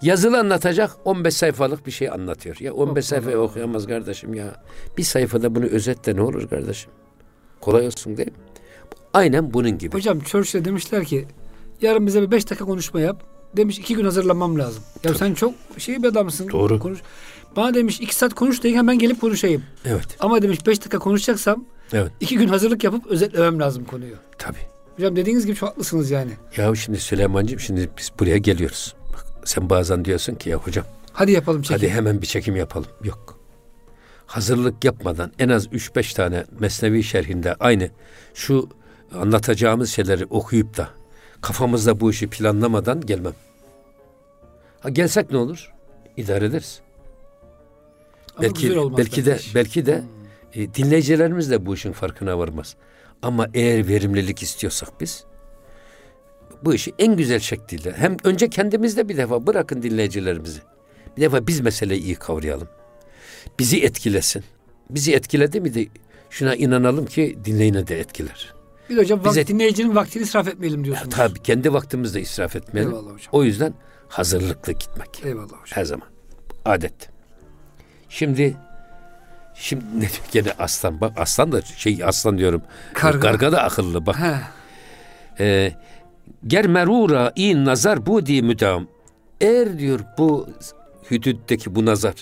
Yazılı 0.02 0.40
anlatacak 0.40 0.92
15 1.06 1.34
sayfalık 1.34 1.86
bir 1.88 1.92
şey 1.92 2.10
anlatıyor. 2.10 2.58
Ya 2.60 2.74
15 2.74 3.06
sayfayı 3.06 3.38
okuyamaz 3.38 3.88
kardeşim 3.88 4.34
ya. 4.34 4.64
Bir 4.98 5.04
sayfada 5.04 5.56
bunu 5.56 5.66
özetle 5.66 6.16
ne 6.16 6.22
olur 6.22 6.50
kardeşim? 6.50 6.92
Kolay 7.62 7.88
olsun 7.88 8.18
değil 8.18 8.32
mi? 8.32 8.38
Aynen 9.14 9.54
bunun 9.54 9.78
gibi. 9.78 9.96
Hocam 9.96 10.20
Churchill'e 10.20 10.66
demişler 10.66 11.06
ki 11.06 11.28
yarın 11.82 12.08
bize 12.08 12.22
bir 12.22 12.32
beş 12.32 12.50
dakika 12.50 12.66
konuşma 12.66 13.02
yap. 13.02 13.24
Demiş 13.58 13.80
iki 13.80 13.96
gün 13.96 14.04
hazırlanmam 14.04 14.60
lazım. 14.60 14.84
Ya 15.04 15.14
sen 15.14 15.34
çok 15.34 15.54
şey 15.78 16.04
bir 16.04 16.08
adamsın. 16.08 16.50
Doğru. 16.50 16.80
Konuş. 16.80 17.00
Bana 17.56 17.74
demiş 17.74 18.00
iki 18.02 18.16
saat 18.16 18.34
konuş 18.34 18.64
deyin 18.64 18.78
hemen 18.78 19.00
gelip 19.00 19.22
konuşayım. 19.22 19.64
Evet. 19.86 20.08
Ama 20.20 20.42
demiş 20.42 20.68
beş 20.68 20.80
dakika 20.80 21.00
konuşacaksam 21.00 21.66
Evet. 21.93 22.12
iki 22.19 22.38
gün 22.38 22.48
hazırlık 22.48 22.84
yapıp 22.84 23.08
özetlemem 23.08 23.60
lazım 23.60 23.86
konuyu. 23.86 24.15
Tabii. 24.38 24.58
Hocam 24.96 25.15
dediğiniz 25.15 25.46
gibi 25.46 25.56
çok 25.56 25.69
haklısınız 25.69 26.12
yani. 26.12 26.32
Ya 26.58 26.76
şimdi 26.76 27.00
Süleyman'cığım 27.00 27.60
şimdi 27.60 27.89
biz 27.98 28.12
buraya 28.19 28.38
geliyoruz. 28.38 28.96
Bak, 29.13 29.26
sen 29.46 29.69
bazen 29.69 30.06
diyorsun 30.06 30.36
ki 30.36 30.50
ya 30.50 30.58
hocam 30.58 30.86
Hadi 31.13 31.32
yapalım 31.32 31.62
çekim. 31.62 31.78
Hadi 31.78 31.89
hemen 31.89 32.22
bir 32.22 32.28
çekim 32.28 32.56
yapalım. 32.56 32.89
Yok. 33.04 33.39
Hazırlık 34.26 34.84
yapmadan 34.84 35.32
en 35.39 35.50
az 35.50 35.67
3-5 35.67 36.15
tane 36.15 36.46
Mesnevi 36.60 37.04
şerhinde 37.04 37.56
aynı 37.60 37.89
şu 38.34 38.69
anlatacağımız 39.15 39.89
şeyleri 39.89 40.26
okuyup 40.26 40.78
da 40.78 40.89
kafamızda 41.41 42.00
bu 42.00 42.12
işi 42.12 42.30
planlamadan 42.30 43.02
gelmem. 43.02 43.34
Ha 44.80 44.89
gelsek 44.89 45.32
ne 45.32 45.38
olur? 45.38 45.74
İdare 46.17 46.46
ederiz. 46.46 46.82
Ama 48.38 48.43
belki 48.43 48.76
belki 48.98 49.26
de 49.26 49.39
belki. 49.56 49.86
Hmm. 49.86 50.23
E, 50.56 50.74
dinleyicilerimiz 50.74 51.52
de 51.52 51.66
bu 51.66 51.74
işin 51.74 51.92
farkına 51.92 52.39
varmaz. 52.39 52.76
Ama 53.22 53.48
eğer 53.54 53.88
verimlilik 53.88 54.44
istiyorsak 54.44 55.02
biz 55.02 55.24
bu 56.63 56.74
işi 56.74 56.94
en 57.00 57.16
güzel 57.18 57.39
şekliyle 57.39 57.92
hem 57.94 58.18
önce 58.24 58.50
kendimizde 58.50 59.10
bir 59.10 59.18
defa 59.18 59.48
bırakın 59.48 59.82
dinleyicilerimizi. 59.82 60.60
Bir 61.18 61.22
defa 61.22 61.48
biz 61.48 61.60
meseleyi 61.60 62.02
iyi 62.02 62.16
kavrayalım. 62.16 62.68
Bizi 63.60 63.84
etkilesin. 63.84 64.44
Bizi 64.89 65.13
etkiledi 65.13 65.62
mi 65.62 65.74
de 65.74 65.88
şuna 66.30 66.56
inanalım 66.56 67.06
ki 67.06 67.38
dinleyine 67.46 67.88
de 67.88 68.00
etkiler. 68.00 68.54
Bir 68.89 68.96
de 68.96 69.00
hocam 69.02 69.24
Bize- 69.26 69.48
dinleyicinin 69.48 69.96
vaktini 69.96 70.24
israf 70.24 70.48
etmeyelim 70.48 70.80
Ya, 70.80 70.86
diyorsunuz. 70.86 71.16
tabii 71.16 71.39
kendi 71.39 71.74
vaktimizde 71.74 72.22
israf 72.22 72.56
etmeyelim. 72.56 72.92
Eyvallah 72.92 73.13
hocam. 73.13 73.30
O 73.32 73.44
yüzden 73.44 73.74
hazırlıklı 74.08 74.74
gitmek. 74.74 75.22
Eyvallah 75.26 75.44
hocam. 75.46 75.66
Her 75.70 75.86
zaman. 75.86 76.08
Adet. 76.66 77.10
Şimdi 78.10 78.56
şimdi 79.56 79.84
ne 79.96 80.00
diyor 80.02 80.24
gene 80.32 80.52
aslan 80.60 81.02
bak 81.02 81.13
aslan 81.18 81.52
da 81.52 81.62
şey 81.62 82.00
aslan 82.04 82.38
diyorum. 82.38 82.62
Karga. 82.94 83.20
Karga 83.20 83.52
da 83.52 83.63
akıllı 83.63 84.06
bak. 84.06 84.20
He. 84.20 84.36
Ee, 85.39 85.72
ger 86.48 86.68
merura 86.68 87.32
in 87.36 87.66
nazar 87.66 88.06
bu 88.06 88.26
di 88.26 88.42
müdam. 88.42 88.88
Eğer 89.42 89.80
diyor 89.80 90.00
bu 90.18 90.50
hüdütteki 91.12 91.76
bu 91.76 91.86
nazar 91.86 92.13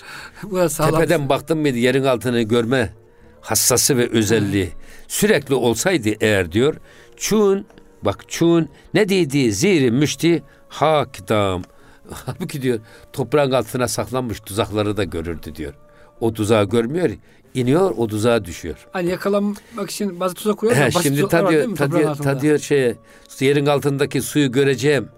Bu 0.42 0.68
sağlam. 0.68 0.94
tepeden 1.00 1.28
baktın 1.28 1.58
mıydı 1.58 1.78
yerin 1.78 2.04
altını 2.04 2.42
görme 2.42 2.92
hassası 3.40 3.96
ve 3.96 4.08
özelliği 4.10 4.70
sürekli 5.08 5.54
olsaydı 5.54 6.08
eğer 6.20 6.52
diyor 6.52 6.74
çun 7.16 7.66
bak 8.02 8.24
çun 8.28 8.68
ne 8.94 9.08
dedi 9.08 9.52
ziri 9.52 9.90
müşti 9.90 10.42
hakdam 10.68 11.62
halbuki 12.12 12.62
diyor 12.62 12.80
toprağın 13.12 13.50
altına 13.52 13.88
saklanmış 13.88 14.40
tuzakları 14.40 14.96
da 14.96 15.04
görürdü 15.04 15.54
diyor 15.54 15.74
o 16.22 16.32
tuzağı 16.32 16.68
görmüyor 16.68 17.10
iniyor 17.54 17.94
o 17.96 18.06
tuzağa 18.06 18.44
düşüyor 18.44 18.86
Hani 18.92 19.10
yakalanmak 19.10 19.90
için 19.90 20.20
bazı 20.20 20.34
tuzak 20.34 20.58
koyuyor 20.58 20.80
He, 20.80 20.90
şimdi 21.02 21.28
ta 21.28 21.50
diyor, 21.50 21.62
ta 21.62 21.68
toprağın 21.68 21.90
diyor, 21.92 22.10
altında? 22.10 22.34
ta 22.34 22.40
diyor 22.40 22.58
şeye, 22.58 22.96
yerin 23.40 23.66
altındaki 23.66 24.22
suyu 24.22 24.52
göreceğim, 24.52 25.08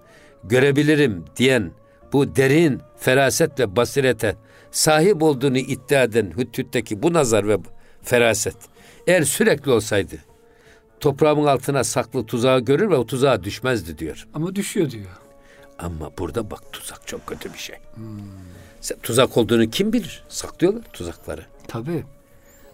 görebilirim 0.45 1.25
diyen 1.37 1.71
bu 2.12 2.37
derin 2.37 2.81
feraset 2.97 3.61
ve 3.61 3.77
basirete 3.77 4.37
sahip 4.71 5.23
olduğunu 5.23 5.59
iddia 5.59 6.03
eden 6.03 6.33
Hüttüt'teki 6.37 7.03
bu 7.03 7.12
nazar 7.12 7.49
ve 7.49 7.59
feraset 8.03 8.57
eğer 9.07 9.23
sürekli 9.23 9.71
olsaydı 9.71 10.17
toprağımın 11.01 11.47
altına 11.47 11.85
saklı 11.85 12.27
tuzağı 12.27 12.61
görür 12.61 12.90
ve 12.90 12.97
o 12.97 13.07
tuzağa 13.07 13.45
düşmezdi 13.45 13.99
diyor. 13.99 14.29
Ama 14.35 14.55
düşüyor 14.55 14.90
diyor. 14.90 15.05
Ama 15.78 16.10
burada 16.18 16.50
bak 16.50 16.60
tuzak 16.72 17.06
çok 17.06 17.26
kötü 17.26 17.52
bir 17.52 17.58
şey. 17.58 17.76
Sen 18.80 18.98
tuzak 19.02 19.37
olduğunu 19.37 19.70
kim 19.70 19.92
bilir? 19.92 20.24
Saklıyorlar 20.28 20.82
tuzakları. 20.92 21.44
Tabii. 21.68 22.04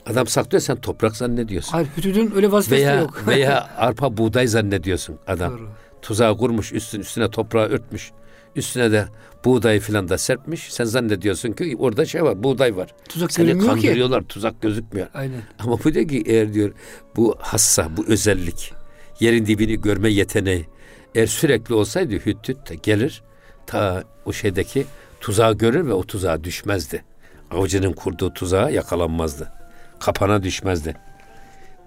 Adam 0.07 0.27
saklıyor 0.27 0.63
sen 0.63 0.77
toprak 0.77 1.17
zannediyorsun. 1.17 1.73
Hayır 1.73 1.89
hütüdün 1.97 2.33
öyle 2.37 2.53
vazifesi 2.53 2.83
Veya 2.83 3.01
yok. 3.01 3.23
veya 3.27 3.71
arpa 3.77 4.17
buğday 4.17 4.47
zannediyorsun 4.47 5.19
adam. 5.27 5.59
Doğru. 5.59 5.69
Tuzağı 6.03 6.39
kurmuş 6.39 6.73
üstün 6.73 7.01
üstüne 7.01 7.31
toprağı 7.31 7.69
örtmüş. 7.69 8.11
Üstüne 8.57 8.93
de 8.93 9.09
buğdayı 9.45 9.81
filan 9.81 10.09
da 10.09 10.19
serpmiş. 10.19 10.73
Sen 10.73 10.85
zannediyorsun 10.85 11.53
ki 11.53 11.77
orada 11.79 12.07
şey 12.07 12.23
var, 12.23 12.43
buğday 12.43 12.77
var. 12.77 12.95
Tuzak 13.09 13.33
Seni 13.33 13.47
görünmüyor 13.47 13.77
ki. 13.77 13.83
kandırıyorlar, 13.83 14.23
tuzak 14.23 14.63
gözükmüyor. 14.63 15.07
Aynen. 15.15 15.43
Ama 15.59 15.79
bu 15.85 15.95
diyor 15.95 16.09
ki 16.09 16.23
eğer 16.27 16.55
diyor 16.55 16.73
bu 17.17 17.37
hassa, 17.39 17.97
bu 17.97 18.05
özellik, 18.07 18.73
yerin 19.21 19.47
dibini 19.47 19.81
görme 19.81 20.11
yeteneği 20.11 20.67
eğer 21.15 21.27
sürekli 21.27 21.75
olsaydı 21.75 22.15
hüttüt 22.15 22.71
de 22.71 22.75
gelir 22.75 23.23
ta 23.67 24.05
o 24.25 24.33
şeydeki 24.33 24.87
tuzağı 25.21 25.55
görür 25.59 25.87
ve 25.87 25.93
o 25.93 26.03
tuzağa 26.03 26.45
düşmezdi. 26.45 27.05
Avcının 27.51 27.93
kurduğu 27.93 28.33
tuzağa 28.35 28.71
yakalanmazdı. 28.71 29.53
Kapana 30.01 30.43
düşmezdi. 30.43 30.97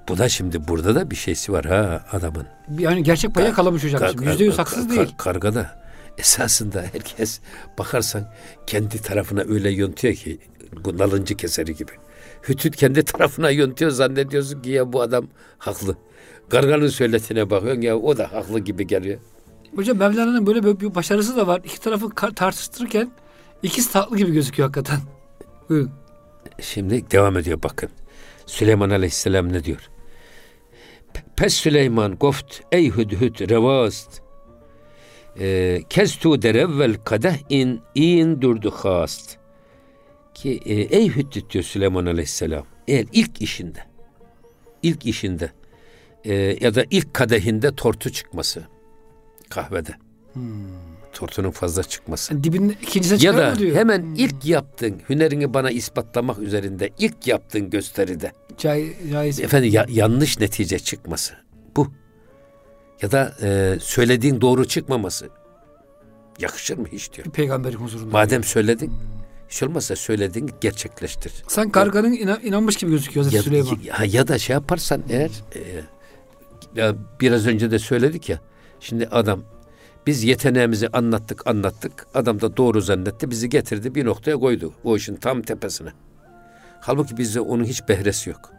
Bu 0.10 0.18
da 0.18 0.30
şimdi 0.30 0.68
burada 0.68 0.96
da 0.96 1.12
bir 1.12 1.16
şeysi 1.16 1.52
var 1.54 1.66
ha 1.66 2.06
adamın. 2.12 2.48
Yani 2.80 3.04
gerçek 3.04 3.34
payı 3.36 3.48
yakalamış 3.48 3.84
hocam. 3.84 4.02
Yüzde 4.22 4.44
yüz 4.44 4.58
haksız 4.58 4.88
kar- 4.88 4.98
değil. 4.98 5.14
Kargada 5.18 5.84
esasında 6.18 6.82
herkes 6.94 7.40
bakarsan 7.78 8.34
kendi 8.68 9.02
tarafına 9.02 9.42
öyle 9.42 9.70
yontuyor 9.70 10.14
ki 10.14 10.40
bu 10.86 10.98
nalıncı 10.98 11.38
keseri 11.38 11.76
gibi. 11.76 11.92
Hütüt 12.48 12.76
kendi 12.76 13.04
tarafına 13.04 13.52
yontuyor 13.52 13.92
zannediyorsun 13.92 14.62
ki 14.62 14.70
ya 14.70 14.94
bu 14.94 15.02
adam 15.02 15.28
haklı. 15.58 15.96
Karganın 16.50 16.88
söyletine 16.88 17.50
bakıyorsun 17.50 17.82
ya 17.82 17.98
o 17.98 18.18
da 18.18 18.32
haklı 18.34 18.60
gibi 18.60 18.88
geliyor. 18.88 19.20
Hocam 19.76 19.98
Mevlana'nın 19.98 20.48
böyle 20.48 20.80
bir 20.80 20.96
başarısı 20.96 21.38
da 21.38 21.48
var. 21.48 21.62
İki 21.66 21.82
tarafı 21.82 22.10
tartıştırırken 22.36 23.12
ikisi 23.64 23.94
tatlı 23.94 24.18
gibi 24.18 24.32
gözüküyor 24.32 24.70
hakikaten. 24.70 25.00
Buyurun. 25.70 25.92
Şimdi 26.62 27.12
devam 27.12 27.38
ediyor 27.38 27.64
bakın. 27.64 27.90
Süleyman 28.46 28.90
Aleyhisselam 28.90 29.54
ne 29.54 29.64
diyor? 29.64 29.90
Pe- 31.14 31.24
Pes 31.36 31.54
Süleyman 31.54 32.16
goft 32.16 32.60
ey 32.72 32.90
hüdhüd 32.92 33.50
revast. 33.50 34.22
Ee, 35.40 35.82
Kez 35.90 36.16
tu 36.16 36.42
derevvel 36.42 36.96
kadeh 36.96 37.36
in 37.50 37.82
in 37.96 38.42
durdu 38.42 38.72
hast. 38.72 39.38
Ki 40.34 40.60
e, 40.66 40.74
ey 40.74 41.10
hüddüt 41.10 41.50
diyor 41.54 41.64
Süleyman 41.64 42.06
Aleyhisselam. 42.06 42.66
Eğer 42.88 43.06
ilk 43.14 43.42
işinde 43.42 43.80
ilk 44.84 45.06
işinde 45.06 45.52
e, 46.26 46.34
ya 46.62 46.76
da 46.76 46.86
ilk 46.90 47.14
kadehinde 47.14 47.76
tortu 47.76 48.10
çıkması 48.12 48.64
kahvede. 49.50 49.92
Tortunun 51.14 51.52
fazla 51.52 51.84
çıkması. 51.84 52.34
Yani 52.34 52.44
dibinin 52.44 52.78
ikincisine 52.82 53.20
Ya 53.32 53.38
da 53.38 53.56
diyor? 53.60 53.76
hemen 53.76 54.02
Hmm. 54.02 54.16
ilk 54.16 54.46
yaptığın 54.46 55.02
hünerini 55.10 55.54
bana 55.54 55.72
ispatlamak 55.72 56.40
üzerinde 56.40 56.90
ilk 57.00 57.28
yaptığın 57.28 57.70
gösteride 57.70 58.32
Cai, 58.58 58.94
caiz. 59.12 59.40
efendim 59.40 59.72
ya- 59.74 59.86
yanlış 59.90 60.40
netice 60.40 60.80
çıkması 60.80 61.34
bu. 61.76 61.88
Ya 63.02 63.12
da 63.12 63.34
e, 63.42 63.78
söylediğin 63.82 64.42
doğru 64.42 64.68
çıkmaması 64.68 65.30
yakışır 66.40 66.78
mı 66.78 66.88
hiç 66.92 67.14
diyor. 67.14 67.28
Peygamberin 67.28 67.78
huzurunda. 67.78 68.12
Madem 68.12 68.44
söyledin 68.44 68.94
hiç 69.50 69.64
olmazsa 69.64 69.96
söylediğini 69.96 70.50
gerçekleştir. 70.62 71.34
Sen 71.48 71.70
karganın 71.70 72.14
inan- 72.14 72.42
inanmış 72.46 72.76
gibi 72.76 72.92
gözüküyor 72.92 73.26
Hazreti 73.26 73.38
Ya, 73.56 73.64
Süleyman. 73.64 73.80
ya, 73.84 74.06
ya 74.20 74.28
da 74.28 74.40
şey 74.40 74.54
yaparsan 74.54 75.02
eğer 75.10 75.32
e, 75.56 75.60
ya 76.76 76.96
biraz 77.22 77.48
önce 77.48 77.72
de 77.72 77.80
söyledik 77.80 78.30
ya 78.30 78.40
şimdi 78.80 79.08
adam 79.08 79.44
biz 80.08 80.24
yeteneğimizi 80.24 80.88
anlattık 80.88 81.48
anlattık 81.48 82.08
adam 82.14 82.42
da 82.42 82.58
doğru 82.58 82.82
zannetti 82.82 83.32
bizi 83.32 83.50
getirdi 83.50 83.96
bir 83.96 84.06
noktaya 84.06 84.38
koydu 84.38 84.74
o 84.84 84.98
işin 84.98 85.16
tam 85.16 85.42
tepesine. 85.42 85.90
Halbuki 86.82 87.18
bizde 87.18 87.40
onun 87.40 87.64
hiç 87.64 87.90
behresi 87.90 88.30
yok. 88.30 88.52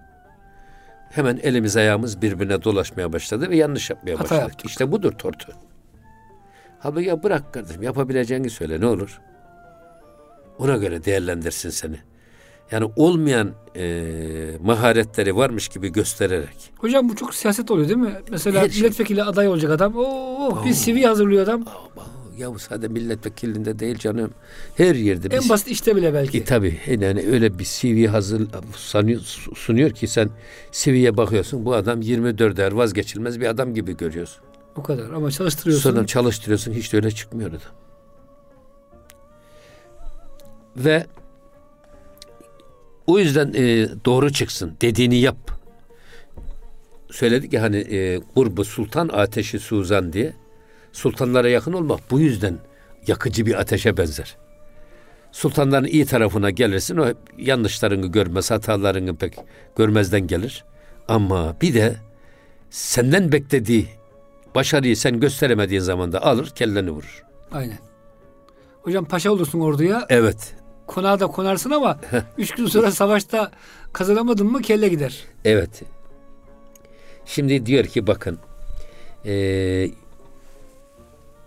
Hemen 1.10 1.40
elimiz 1.42 1.76
ayağımız 1.76 2.22
birbirine 2.22 2.62
dolaşmaya 2.64 3.12
başladı 3.12 3.50
ve 3.50 3.56
yanlış 3.56 3.90
yapmaya 3.90 4.12
Hata 4.12 4.24
başladık. 4.24 4.42
yaptık. 4.42 4.70
İşte 4.70 4.92
budur 4.92 5.12
tortu. 5.12 5.52
Halbuki 6.78 7.06
ya 7.06 7.22
bırak 7.22 7.54
kardeşim 7.54 7.82
yapabileceğini 7.82 8.50
söyle 8.50 8.80
ne 8.80 8.86
olur. 8.86 9.20
Ona 10.58 10.76
göre 10.76 11.04
değerlendirsin 11.04 11.70
seni. 11.70 11.96
Yani 12.70 12.92
olmayan 12.96 13.50
e, 13.76 14.58
maharetleri 14.62 15.36
varmış 15.36 15.68
gibi 15.68 15.92
göstererek. 15.92 16.72
Hocam 16.78 17.08
bu 17.08 17.16
çok 17.16 17.34
siyaset 17.34 17.70
oluyor 17.70 17.88
değil 17.88 17.98
mi? 18.00 18.14
Mesela 18.30 18.60
Her 18.62 18.68
şey. 18.68 18.82
milletvekili 18.82 19.22
aday 19.22 19.48
olacak 19.48 19.70
adam. 19.70 19.96
Oo, 19.96 20.64
bir 20.64 20.72
CV 20.74 21.04
hazırlıyor 21.06 21.42
adam. 21.42 21.64
Ya 22.38 22.54
bu 22.54 22.58
sadece 22.58 22.88
milletvekilinde 22.88 23.78
değil 23.78 23.98
canım. 23.98 24.30
Her 24.76 24.94
yerde. 24.94 25.36
En 25.36 25.40
biz- 25.42 25.50
basit 25.50 25.68
işte 25.68 25.96
bile 25.96 26.14
belki. 26.14 26.38
E, 26.38 26.44
tabii 26.44 26.80
yani 26.86 27.24
öyle 27.30 27.58
bir 27.58 27.64
CV 27.64 28.06
hazır 28.06 28.48
sanıyor, 28.76 29.20
sunuyor 29.54 29.90
ki 29.90 30.06
sen 30.06 30.30
CV'ye 30.72 31.16
bakıyorsun 31.16 31.64
bu 31.64 31.74
adam 31.74 32.00
24 32.00 32.58
er 32.58 32.72
vazgeçilmez 32.72 33.40
bir 33.40 33.46
adam 33.46 33.74
gibi 33.74 33.96
görüyorsun. 33.96 34.44
O 34.76 34.82
kadar 34.82 35.10
ama 35.10 35.30
çalıştırıyorsun. 35.30 35.90
Sonra 35.90 36.06
çalıştırıyorsun 36.06 36.72
hiç 36.72 36.92
de 36.92 36.96
öyle 36.96 37.10
çıkmıyor 37.10 37.50
adam. 37.50 37.60
Ve 40.76 41.06
o 43.06 43.18
yüzden 43.18 43.52
e, 43.54 43.88
doğru 44.04 44.32
çıksın 44.32 44.76
dediğini 44.80 45.16
yap. 45.16 45.50
Söyledik 47.10 47.52
ya 47.52 47.62
hani 47.62 47.76
e, 47.76 48.20
kurbu 48.34 48.64
sultan 48.64 49.08
ateşi 49.08 49.58
suzan 49.58 50.12
diye. 50.12 50.32
Sultanlara 50.92 51.48
yakın 51.48 51.72
olmak 51.72 52.10
bu 52.10 52.20
yüzden 52.20 52.58
yakıcı 53.06 53.46
bir 53.46 53.60
ateşe 53.60 53.96
benzer. 53.96 54.36
Sultanların 55.32 55.86
iyi 55.86 56.06
tarafına 56.06 56.50
gelirsin 56.50 56.96
o 56.96 57.06
hep 57.06 57.16
yanlışlarını 57.38 58.06
görmez, 58.06 58.50
hatalarını 58.50 59.16
pek 59.16 59.36
görmezden 59.76 60.26
gelir. 60.26 60.64
Ama 61.08 61.56
bir 61.60 61.74
de 61.74 61.96
senden 62.70 63.32
beklediği 63.32 63.88
başarıyı 64.54 64.96
sen 64.96 65.20
gösteremediğin 65.20 65.80
zaman 65.80 66.12
da 66.12 66.22
alır 66.22 66.50
kelleni 66.50 66.90
vurur. 66.90 67.24
Aynen. 67.52 67.78
Hocam 68.82 69.04
paşa 69.04 69.30
olursun 69.30 69.60
orduya. 69.60 70.06
Evet, 70.08 70.54
Konağa 70.86 71.20
da 71.20 71.26
konarsın 71.26 71.70
ama 71.70 71.98
üç 72.38 72.50
gün 72.50 72.66
sonra 72.66 72.90
savaşta 72.90 73.50
kazanamadın 73.92 74.46
mı 74.46 74.62
kelle 74.62 74.88
gider. 74.88 75.24
evet. 75.44 75.82
Şimdi 77.26 77.66
diyor 77.66 77.84
ki 77.84 78.06
bakın. 78.06 78.38
Eee 79.24 79.90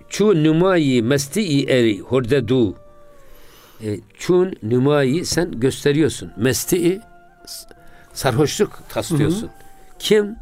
Çu 0.10 0.43
numayi 0.43 1.04
mesti 1.04 1.65
eri 1.69 2.00
hordedu. 2.00 2.76
E, 3.84 4.00
çun 4.17 4.54
numayi 4.63 5.26
sen 5.26 5.60
gösteriyorsun. 5.60 6.32
Mesti 6.38 7.02
sarhoşluk 8.13 8.80
taslıyorsun. 8.89 9.50
Kim? 10.00 10.36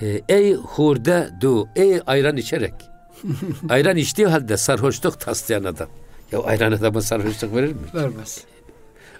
E, 0.00 0.20
ey 0.28 0.54
hurde 0.54 1.30
du. 1.40 1.68
Ey 1.76 2.00
ayran 2.06 2.36
içerek. 2.36 2.74
ayran 3.68 3.96
içtiği 3.96 4.26
halde 4.26 4.56
sarhoşluk 4.56 5.20
taslayan 5.20 5.64
adam. 5.64 5.88
Ya 6.32 6.42
ayran 6.42 6.72
adama 6.72 7.00
sarhoşluk 7.00 7.54
verir 7.54 7.72
mi? 7.72 7.78
Vermez. 7.94 8.44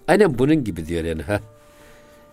Aynen 0.09 0.39
bunun 0.39 0.65
gibi 0.65 0.87
diyor 0.87 1.05
yani 1.05 1.23
ha. 1.23 1.41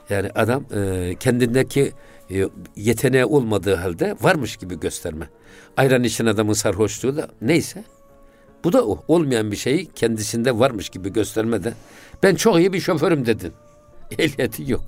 Yani 0.10 0.30
adam 0.36 0.66
e, 0.76 1.16
kendindeki 1.20 1.92
e, 2.32 2.50
yeteneği 2.76 3.26
olmadığı 3.26 3.76
halde 3.76 4.16
varmış 4.22 4.58
gibi 4.58 4.80
gösterme. 4.80 5.30
Ayran 5.78 6.04
içen 6.04 6.26
adamın 6.26 6.54
sarhoşluğu 6.54 7.18
da 7.18 7.30
neyse. 7.42 7.84
Bu 8.64 8.74
da 8.74 8.88
o. 8.88 9.04
Olmayan 9.08 9.52
bir 9.52 9.56
şeyi 9.56 9.86
kendisinde 9.86 10.60
varmış 10.60 10.90
gibi 10.90 11.14
gösterme 11.14 11.64
de. 11.64 11.74
Ben 12.24 12.36
çok 12.36 12.58
iyi 12.58 12.74
bir 12.74 12.80
şoförüm 12.80 13.26
dedin. 13.26 13.54
Ehliyetin 14.20 14.66
yok. 14.66 14.84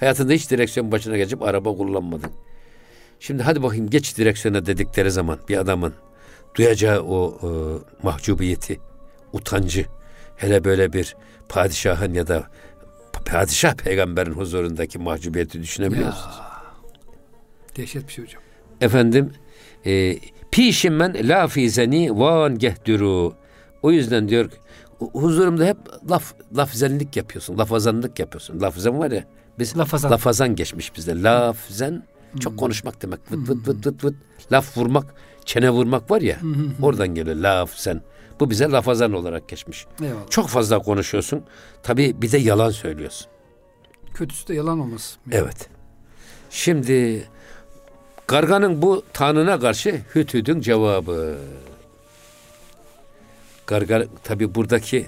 Hayatında 0.00 0.32
hiç 0.32 0.50
direksiyon 0.50 0.92
başına 0.92 1.16
geçip 1.16 1.42
araba 1.42 1.76
kullanmadın. 1.76 2.30
Şimdi 3.20 3.42
hadi 3.42 3.62
bakayım 3.62 3.90
geç 3.90 4.18
direksiyona 4.18 4.66
dedikleri 4.66 5.10
zaman 5.10 5.38
bir 5.48 5.56
adamın 5.56 5.94
duyacağı 6.54 7.02
o 7.02 7.38
e, 7.42 7.48
mahcubiyeti, 8.02 8.80
utancı, 9.32 9.86
hele 10.36 10.64
böyle 10.64 10.92
bir 10.92 11.16
padişahın 11.48 12.14
ya 12.14 12.26
da 12.26 12.44
padişah 13.26 13.74
peygamberin 13.74 14.32
huzurundaki 14.32 14.98
mahcubiyeti 14.98 15.62
düşünebiliyor 15.62 16.06
musunuz? 16.06 16.34
Dehşet 17.76 18.08
bir 18.08 18.12
şey 18.12 18.24
hocam. 18.24 18.42
Efendim 18.80 19.32
e, 19.86 20.16
pişimmen 20.50 21.28
la 21.28 21.48
fizeni 21.48 22.18
van 22.18 22.58
gehduru. 22.58 23.34
O 23.82 23.90
yüzden 23.90 24.28
diyor 24.28 24.50
hu- 25.00 25.12
huzurumda 25.20 25.64
hep 25.64 25.76
laf 26.10 26.34
lafzenlik 26.56 27.16
yapıyorsun. 27.16 27.58
Lafazanlık 27.58 28.18
yapıyorsun. 28.18 28.60
Lafzen 28.60 28.98
var 28.98 29.10
ya 29.10 29.24
biz 29.58 29.78
Lafazan. 29.78 30.10
lafazan 30.10 30.56
geçmiş 30.56 30.96
bizde. 30.96 31.22
Lafzen 31.22 32.02
çok 32.40 32.58
konuşmak 32.58 33.02
demek. 33.02 33.20
Vıt 33.32 33.48
vıt 33.48 33.68
vıt 33.68 33.86
vıt 33.86 34.04
vıt. 34.04 34.14
Laf 34.52 34.76
vurmak, 34.76 35.14
çene 35.44 35.70
vurmak 35.70 36.10
var 36.10 36.20
ya. 36.20 36.36
oradan 36.82 37.08
geliyor 37.08 37.36
lafzen. 37.36 38.00
Bu 38.40 38.50
bize 38.50 38.70
lafazan 38.70 39.12
olarak 39.12 39.48
geçmiş. 39.48 39.86
Eyvallah. 40.02 40.30
Çok 40.30 40.48
fazla 40.48 40.78
konuşuyorsun. 40.78 41.44
Tabii 41.82 42.22
bir 42.22 42.32
de 42.32 42.38
yalan 42.38 42.70
söylüyorsun. 42.70 43.26
Kötüsü 44.14 44.48
de 44.48 44.54
yalan 44.54 44.80
olmaz. 44.80 45.18
Evet. 45.32 45.68
Şimdi 46.50 47.24
Garganın 48.30 48.82
bu 48.82 49.02
tanına 49.12 49.60
karşı 49.60 50.00
Hütüd'ün 50.14 50.60
cevabı. 50.60 51.38
Gargar 53.66 54.06
tabi 54.24 54.54
buradaki 54.54 55.06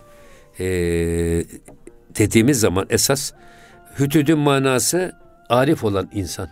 e, 0.58 0.64
dediğimiz 2.18 2.60
zaman 2.60 2.86
esas 2.90 3.32
Hütüd'ün 3.98 4.38
manası 4.38 5.12
arif 5.48 5.84
olan 5.84 6.10
insan. 6.14 6.48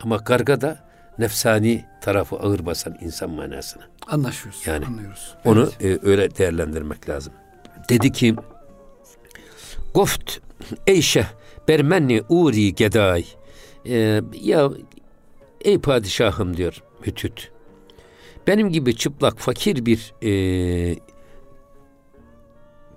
Ama 0.00 0.16
garga 0.16 0.60
da 0.60 0.87
nefsani 1.18 1.84
tarafı 2.00 2.36
ağır 2.36 2.66
basan 2.66 2.98
insan 3.00 3.30
manasına. 3.30 3.82
Anlaşıyoruz. 4.06 4.66
Yani 4.66 4.86
anlıyoruz. 4.86 5.34
Onu 5.44 5.70
evet. 5.80 6.04
e, 6.04 6.08
öyle 6.08 6.36
değerlendirmek 6.36 7.08
lazım. 7.08 7.32
Dedi 7.88 8.12
ki 8.12 8.34
Goft 9.94 10.38
eyşeh 10.86 11.26
bermenni 11.68 12.22
uri 12.28 12.74
geday. 12.74 13.24
Ee, 13.86 14.20
ya 14.42 14.70
ey 15.60 15.78
padişahım 15.78 16.56
diyor 16.56 16.82
Hütüt. 17.06 17.50
Benim 18.46 18.72
gibi 18.72 18.96
çıplak 18.96 19.38
fakir 19.38 19.86
bir 19.86 20.14
e, 20.22 20.30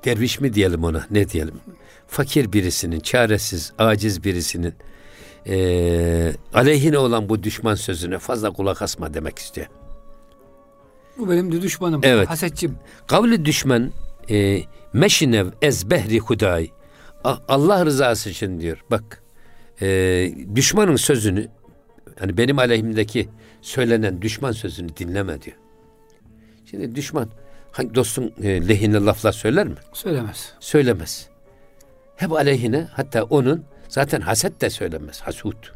derviş 0.06 0.40
mi 0.40 0.54
diyelim 0.54 0.84
ona 0.84 1.06
ne 1.12 1.30
diyelim. 1.30 1.56
Fakir 2.08 2.54
birisinin, 2.54 3.00
çaresiz, 3.00 3.74
aciz 3.78 4.24
birisinin 4.24 4.74
e, 5.48 6.34
aleyhine 6.54 6.98
olan 6.98 7.30
bu 7.30 7.44
düşman 7.44 7.76
sözüne 7.76 8.20
fazla 8.20 8.52
kulak 8.52 8.82
asma 8.82 9.14
demek 9.14 9.40
istiyor. 9.40 9.68
Bu 11.18 11.30
benim 11.30 11.52
de 11.52 11.62
düşmanım. 11.62 12.02
Evet. 12.04 12.30
Hasetçim. 12.30 12.76
Kavli 13.08 13.46
düşman 13.46 13.92
e, 14.30 14.62
meşinev 14.94 15.48
ez 15.62 15.90
behri 15.90 16.20
huday. 16.20 16.72
Allah 17.24 17.86
rızası 17.86 18.30
için 18.30 18.60
diyor. 18.60 18.84
Bak 18.92 19.24
e, 19.82 19.88
düşmanın 20.56 20.96
sözünü 20.96 21.48
hani 22.20 22.38
benim 22.38 22.60
aleyhimdeki 22.60 23.30
söylenen 23.62 24.22
düşman 24.22 24.52
sözünü 24.52 24.98
dinleme 24.98 25.42
diyor. 25.42 25.58
Şimdi 26.66 26.96
düşman 26.96 27.30
hangi 27.72 27.96
dostun 27.96 28.34
e, 28.44 28.68
lehine 28.68 28.98
laflar 28.98 29.32
söyler 29.32 29.68
mi? 29.68 29.76
Söylemez. 29.94 30.54
Söylemez. 30.60 31.28
Hep 32.16 32.32
aleyhine 32.32 32.88
hatta 32.92 33.24
onun 33.24 33.64
zaten 33.92 34.22
haset 34.22 34.62
de 34.62 34.70
söylemez. 34.70 35.22
Hasut. 35.22 35.72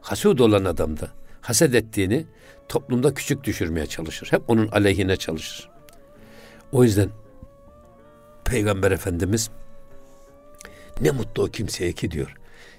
Hasut 0.00 0.40
olan 0.40 0.64
adam 0.64 1.00
da 1.00 1.08
haset 1.40 1.74
ettiğini 1.74 2.26
toplumda 2.68 3.14
küçük 3.14 3.44
düşürmeye 3.44 3.86
çalışır. 3.86 4.28
Hep 4.30 4.42
onun 4.50 4.68
aleyhine 4.68 5.16
çalışır. 5.16 5.68
O 6.72 6.84
yüzden 6.84 7.08
Peygamber 8.44 8.90
Efendimiz 8.90 9.50
ne 11.00 11.10
mutlu 11.10 11.42
o 11.42 11.46
kimseye 11.46 11.92
ki 11.92 12.10
diyor. 12.10 12.34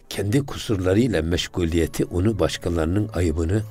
Kendi 0.09 0.45
kusurlarıyla 0.45 1.21
meşguliyeti 1.21 2.05
onu 2.05 2.39
başkalarının 2.39 3.09
ayıbını 3.13 3.63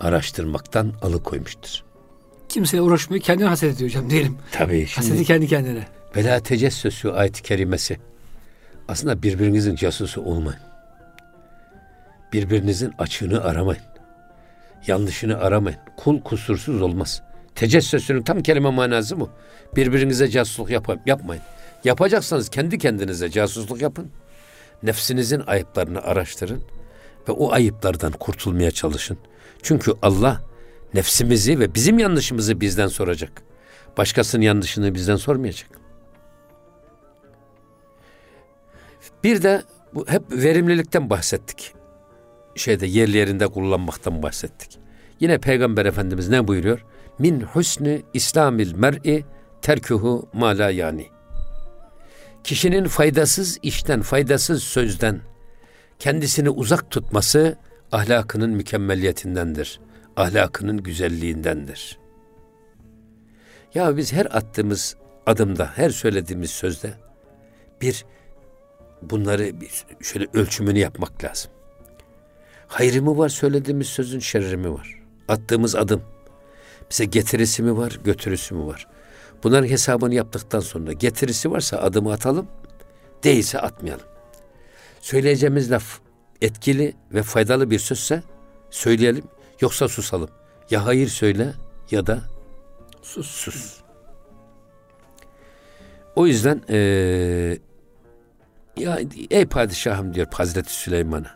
araştırmaktan 0.00 0.92
alıkoymuştur. 1.02 1.82
Kimseye 2.48 2.82
uğraşmıyor, 2.82 3.22
kendine 3.22 3.48
haset 3.48 3.74
ediyor 3.74 3.90
hocam 3.90 4.10
diyelim. 4.10 4.38
Tabii. 4.52 4.86
Şimdi, 4.86 5.08
Hasedi 5.08 5.24
kendi 5.24 5.48
kendine. 5.48 5.88
Bela 6.14 6.40
tecessüsü 6.40 7.08
ayet-i 7.08 7.42
kerimesi. 7.42 7.98
Aslında 8.90 9.22
birbirinizin 9.22 9.74
casusu 9.74 10.22
olmayın. 10.22 10.60
Birbirinizin 12.32 12.92
açığını 12.98 13.44
aramayın. 13.44 13.82
Yanlışını 14.86 15.38
aramayın. 15.38 15.78
Kul 15.96 16.20
kusursuz 16.20 16.82
olmaz. 16.82 17.22
Tecessüsünün 17.54 18.22
tam 18.22 18.42
kelime 18.42 18.70
manası 18.70 19.20
bu. 19.20 19.30
Birbirinize 19.76 20.28
casusluk 20.28 20.70
yap 20.70 20.98
yapmayın. 21.06 21.42
Yapacaksanız 21.84 22.48
kendi 22.48 22.78
kendinize 22.78 23.30
casusluk 23.30 23.82
yapın. 23.82 24.10
Nefsinizin 24.82 25.42
ayıplarını 25.46 26.02
araştırın 26.02 26.62
ve 27.28 27.32
o 27.32 27.52
ayıplardan 27.52 28.12
kurtulmaya 28.12 28.70
çalışın. 28.70 29.18
Çünkü 29.62 29.92
Allah 30.02 30.40
nefsimizi 30.94 31.60
ve 31.60 31.74
bizim 31.74 31.98
yanlışımızı 31.98 32.60
bizden 32.60 32.88
soracak. 32.88 33.42
Başkasının 33.98 34.42
yanlışını 34.42 34.94
bizden 34.94 35.16
sormayacak. 35.16 35.79
Bir 39.24 39.42
de 39.42 39.62
bu 39.94 40.08
hep 40.08 40.22
verimlilikten 40.30 41.10
bahsettik. 41.10 41.74
Şeyde 42.54 42.86
yerli 42.86 43.16
yerinde 43.16 43.46
kullanmaktan 43.46 44.22
bahsettik. 44.22 44.78
Yine 45.20 45.38
Peygamber 45.38 45.86
Efendimiz 45.86 46.28
ne 46.28 46.48
buyuruyor? 46.48 46.84
Min 47.18 47.40
husni 47.40 48.02
İslamil 48.14 48.74
mer'i 48.74 49.24
terkuhu 49.62 50.28
mala 50.32 50.70
yani. 50.70 51.06
Kişinin 52.44 52.84
faydasız 52.84 53.58
işten, 53.62 54.02
faydasız 54.02 54.62
sözden 54.62 55.20
kendisini 55.98 56.50
uzak 56.50 56.90
tutması 56.90 57.56
ahlakının 57.92 58.50
mükemmeliyetindendir. 58.50 59.80
Ahlakının 60.16 60.82
güzelliğindendir. 60.82 61.98
Ya 63.74 63.96
biz 63.96 64.12
her 64.12 64.26
attığımız 64.26 64.96
adımda, 65.26 65.70
her 65.74 65.90
söylediğimiz 65.90 66.50
sözde 66.50 66.94
bir 67.80 68.04
bunları 69.02 69.52
şöyle 70.00 70.26
ölçümünü 70.34 70.78
yapmak 70.78 71.24
lazım. 71.24 71.50
Hayrı 72.68 73.02
mı 73.02 73.18
var 73.18 73.28
söylediğimiz 73.28 73.86
sözün 73.86 74.18
şerri 74.18 74.56
mi 74.56 74.72
var? 74.72 75.02
Attığımız 75.28 75.76
adım 75.76 76.02
bize 76.90 77.04
getirisi 77.04 77.62
mi 77.62 77.76
var, 77.76 77.98
götürüsü 78.04 78.54
mü 78.54 78.66
var? 78.66 78.86
Bunların 79.42 79.68
hesabını 79.68 80.14
yaptıktan 80.14 80.60
sonra 80.60 80.92
getirisi 80.92 81.50
varsa 81.50 81.78
adımı 81.78 82.12
atalım, 82.12 82.46
değilse 83.24 83.60
atmayalım. 83.60 84.06
Söyleyeceğimiz 85.00 85.70
laf 85.70 86.00
etkili 86.42 86.94
ve 87.12 87.22
faydalı 87.22 87.70
bir 87.70 87.78
sözse 87.78 88.22
söyleyelim, 88.70 89.24
yoksa 89.60 89.88
susalım. 89.88 90.30
Ya 90.70 90.86
hayır 90.86 91.08
söyle 91.08 91.52
ya 91.90 92.06
da 92.06 92.20
sus. 93.02 93.30
sus. 93.30 93.80
O 96.16 96.26
yüzden 96.26 96.62
ee, 96.70 97.58
ya 98.80 99.00
ey 99.30 99.46
padişahım 99.46 100.14
diyor 100.14 100.26
Hazreti 100.32 100.72
Süleyman'a. 100.72 101.30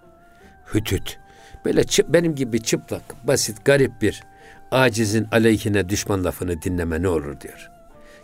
Hütüt. 0.75 1.19
Böyle 1.65 1.85
çıp, 1.85 2.09
benim 2.09 2.35
gibi 2.35 2.63
çıplak, 2.63 3.27
basit, 3.27 3.65
garip 3.65 4.03
bir 4.03 4.23
acizin 4.71 5.27
aleyhine 5.33 5.89
düşman 5.89 6.25
lafını 6.25 6.63
dinleme 6.63 7.03
ne 7.03 7.09
olur 7.09 7.41
diyor. 7.41 7.71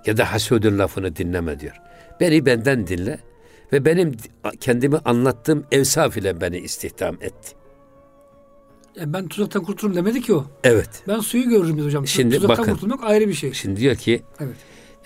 Ya 0.06 0.16
da 0.16 0.32
hasudun 0.32 0.78
lafını 0.78 1.16
dinleme 1.16 1.60
diyor. 1.60 1.80
Beni 2.20 2.46
benden 2.46 2.86
dinle 2.86 3.18
ve 3.72 3.84
benim 3.84 4.16
kendimi 4.60 4.98
anlattığım 4.98 5.66
evsaf 5.72 6.16
ile 6.16 6.40
beni 6.40 6.58
istihdam 6.58 7.14
etti. 7.14 7.54
Yani 8.96 9.12
ben 9.12 9.28
tuzaktan 9.28 9.62
kurtulurum 9.62 9.96
demedi 9.96 10.20
ki 10.20 10.34
o. 10.34 10.46
Evet. 10.64 11.02
Ben 11.08 11.20
suyu 11.20 11.48
görürüm 11.48 11.76
dedi 11.76 11.84
hocam. 11.84 12.06
Şimdi 12.06 12.34
tuzaktan 12.34 12.58
bakın, 12.58 12.72
kurtulmak 12.72 13.04
ayrı 13.04 13.28
bir 13.28 13.34
şey. 13.34 13.52
Şimdi 13.52 13.80
diyor 13.80 13.96
ki 13.96 14.22
evet. 14.40 14.56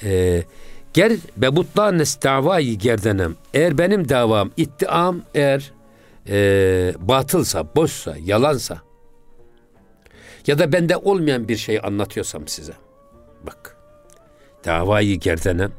e, 0.02 0.42
Ger 0.94 1.12
bebutlanes 1.36 2.22
davayı 2.22 2.78
gerdenem. 2.78 3.36
Eğer 3.54 3.78
benim 3.78 4.08
davam, 4.08 4.50
iddiam 4.56 5.22
eğer 5.34 5.72
e, 6.28 6.94
batılsa, 6.98 7.74
boşsa, 7.76 8.16
yalansa 8.24 8.78
ya 10.46 10.58
da 10.58 10.72
bende 10.72 10.96
olmayan 10.96 11.48
bir 11.48 11.56
şey 11.56 11.80
anlatıyorsam 11.82 12.48
size. 12.48 12.72
Bak. 13.46 13.76
Davayı 14.64 15.20
gerdenem. 15.20 15.72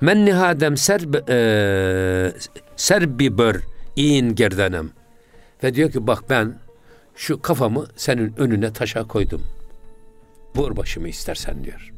Men 0.00 0.26
nihadem 0.26 0.76
serb 0.76 1.14
e, 1.28 2.32
serbi 2.76 3.38
bör 3.38 3.60
in 3.96 4.34
gerdenem. 4.34 4.90
Ve 5.62 5.74
diyor 5.74 5.90
ki 5.90 6.06
bak 6.06 6.24
ben 6.30 6.58
şu 7.16 7.42
kafamı 7.42 7.86
senin 7.96 8.34
önüne 8.36 8.72
taşa 8.72 9.04
koydum. 9.04 9.42
Vur 10.56 10.76
başımı 10.76 11.08
istersen 11.08 11.64
diyor. 11.64 11.92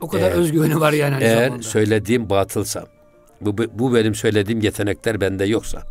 O 0.00 0.08
kadar 0.08 0.30
eğer, 0.30 0.36
özgüveni 0.36 0.80
var 0.80 0.92
yani. 0.92 1.16
Eğer 1.20 1.44
zamanda. 1.44 1.62
söylediğim 1.62 2.30
batılsa, 2.30 2.86
bu, 3.40 3.56
bu 3.58 3.94
benim 3.94 4.14
söylediğim 4.14 4.60
yetenekler 4.60 5.20
bende 5.20 5.44
yoksa, 5.44 5.82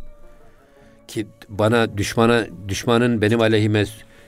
ki 1.08 1.26
bana 1.48 1.98
düşmana 1.98 2.46
düşmanın 2.68 3.22
benim 3.22 3.40
aleyhime 3.40 3.84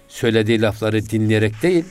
söylediği 0.09 0.63
lafları 0.63 1.03
dinleyerek 1.11 1.63
değil, 1.63 1.85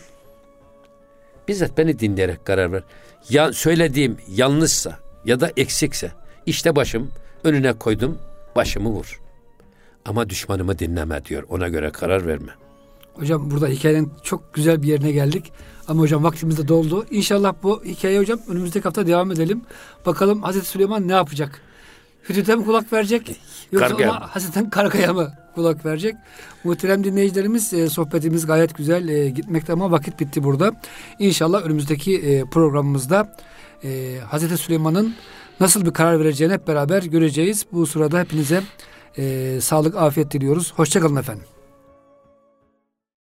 bizzat 1.47 1.77
beni 1.77 1.99
dinleyerek 1.99 2.45
karar 2.45 2.71
ver. 2.71 2.83
Ya 3.29 3.53
söylediğim 3.53 4.17
yanlışsa 4.29 4.99
ya 5.25 5.39
da 5.39 5.51
eksikse, 5.57 6.11
işte 6.45 6.75
başım 6.75 7.11
önüne 7.43 7.73
koydum, 7.73 8.17
başımı 8.55 8.89
vur. 8.89 9.21
Ama 10.05 10.29
düşmanımı 10.29 10.79
dinleme 10.79 11.25
diyor. 11.25 11.43
Ona 11.49 11.67
göre 11.67 11.89
karar 11.89 12.27
verme. 12.27 12.51
Hocam 13.13 13.51
burada 13.51 13.67
hikayenin 13.67 14.11
çok 14.23 14.53
güzel 14.53 14.83
bir 14.83 14.87
yerine 14.87 15.11
geldik. 15.11 15.51
Ama 15.87 16.01
hocam 16.01 16.23
vaktimiz 16.23 16.57
de 16.57 16.67
doldu. 16.67 17.05
İnşallah 17.11 17.53
bu 17.63 17.83
hikaye 17.85 18.19
hocam 18.19 18.39
önümüzdeki 18.47 18.83
hafta 18.83 19.07
devam 19.07 19.31
edelim. 19.31 19.61
Bakalım 20.05 20.43
Hazreti 20.43 20.67
Süleyman 20.67 21.07
ne 21.07 21.11
yapacak? 21.13 21.61
Hüdüt'e 22.29 22.55
mi 22.55 22.65
kulak 22.65 22.93
verecek? 22.93 23.35
Yoksa 23.71 23.87
Kargaya. 23.87 24.11
ona 24.11 24.35
Hazreti 24.35 24.69
Kargaya 24.69 25.13
mı 25.13 25.33
kulak 25.55 25.85
verecek? 25.85 26.15
Muhterem 26.63 27.03
dinleyicilerimiz 27.03 27.73
e, 27.73 27.89
sohbetimiz 27.89 28.45
gayet 28.45 28.77
güzel 28.77 29.07
e, 29.07 29.29
gitmekte 29.29 29.73
ama 29.73 29.91
vakit 29.91 30.19
bitti 30.19 30.43
burada. 30.43 30.71
İnşallah 31.19 31.61
önümüzdeki 31.65 32.17
e, 32.17 32.45
programımızda 32.45 33.35
e, 33.83 34.19
Hazreti 34.29 34.57
Süleyman'ın 34.57 35.15
nasıl 35.59 35.85
bir 35.85 35.91
karar 35.91 36.19
vereceğini 36.19 36.53
hep 36.53 36.67
beraber 36.67 37.03
göreceğiz. 37.03 37.65
Bu 37.71 37.87
sırada 37.87 38.19
hepinize 38.19 38.63
e, 39.17 39.57
sağlık, 39.61 39.95
afiyet 39.95 40.31
diliyoruz. 40.31 40.73
Hoşçakalın 40.75 41.15
efendim. 41.15 41.56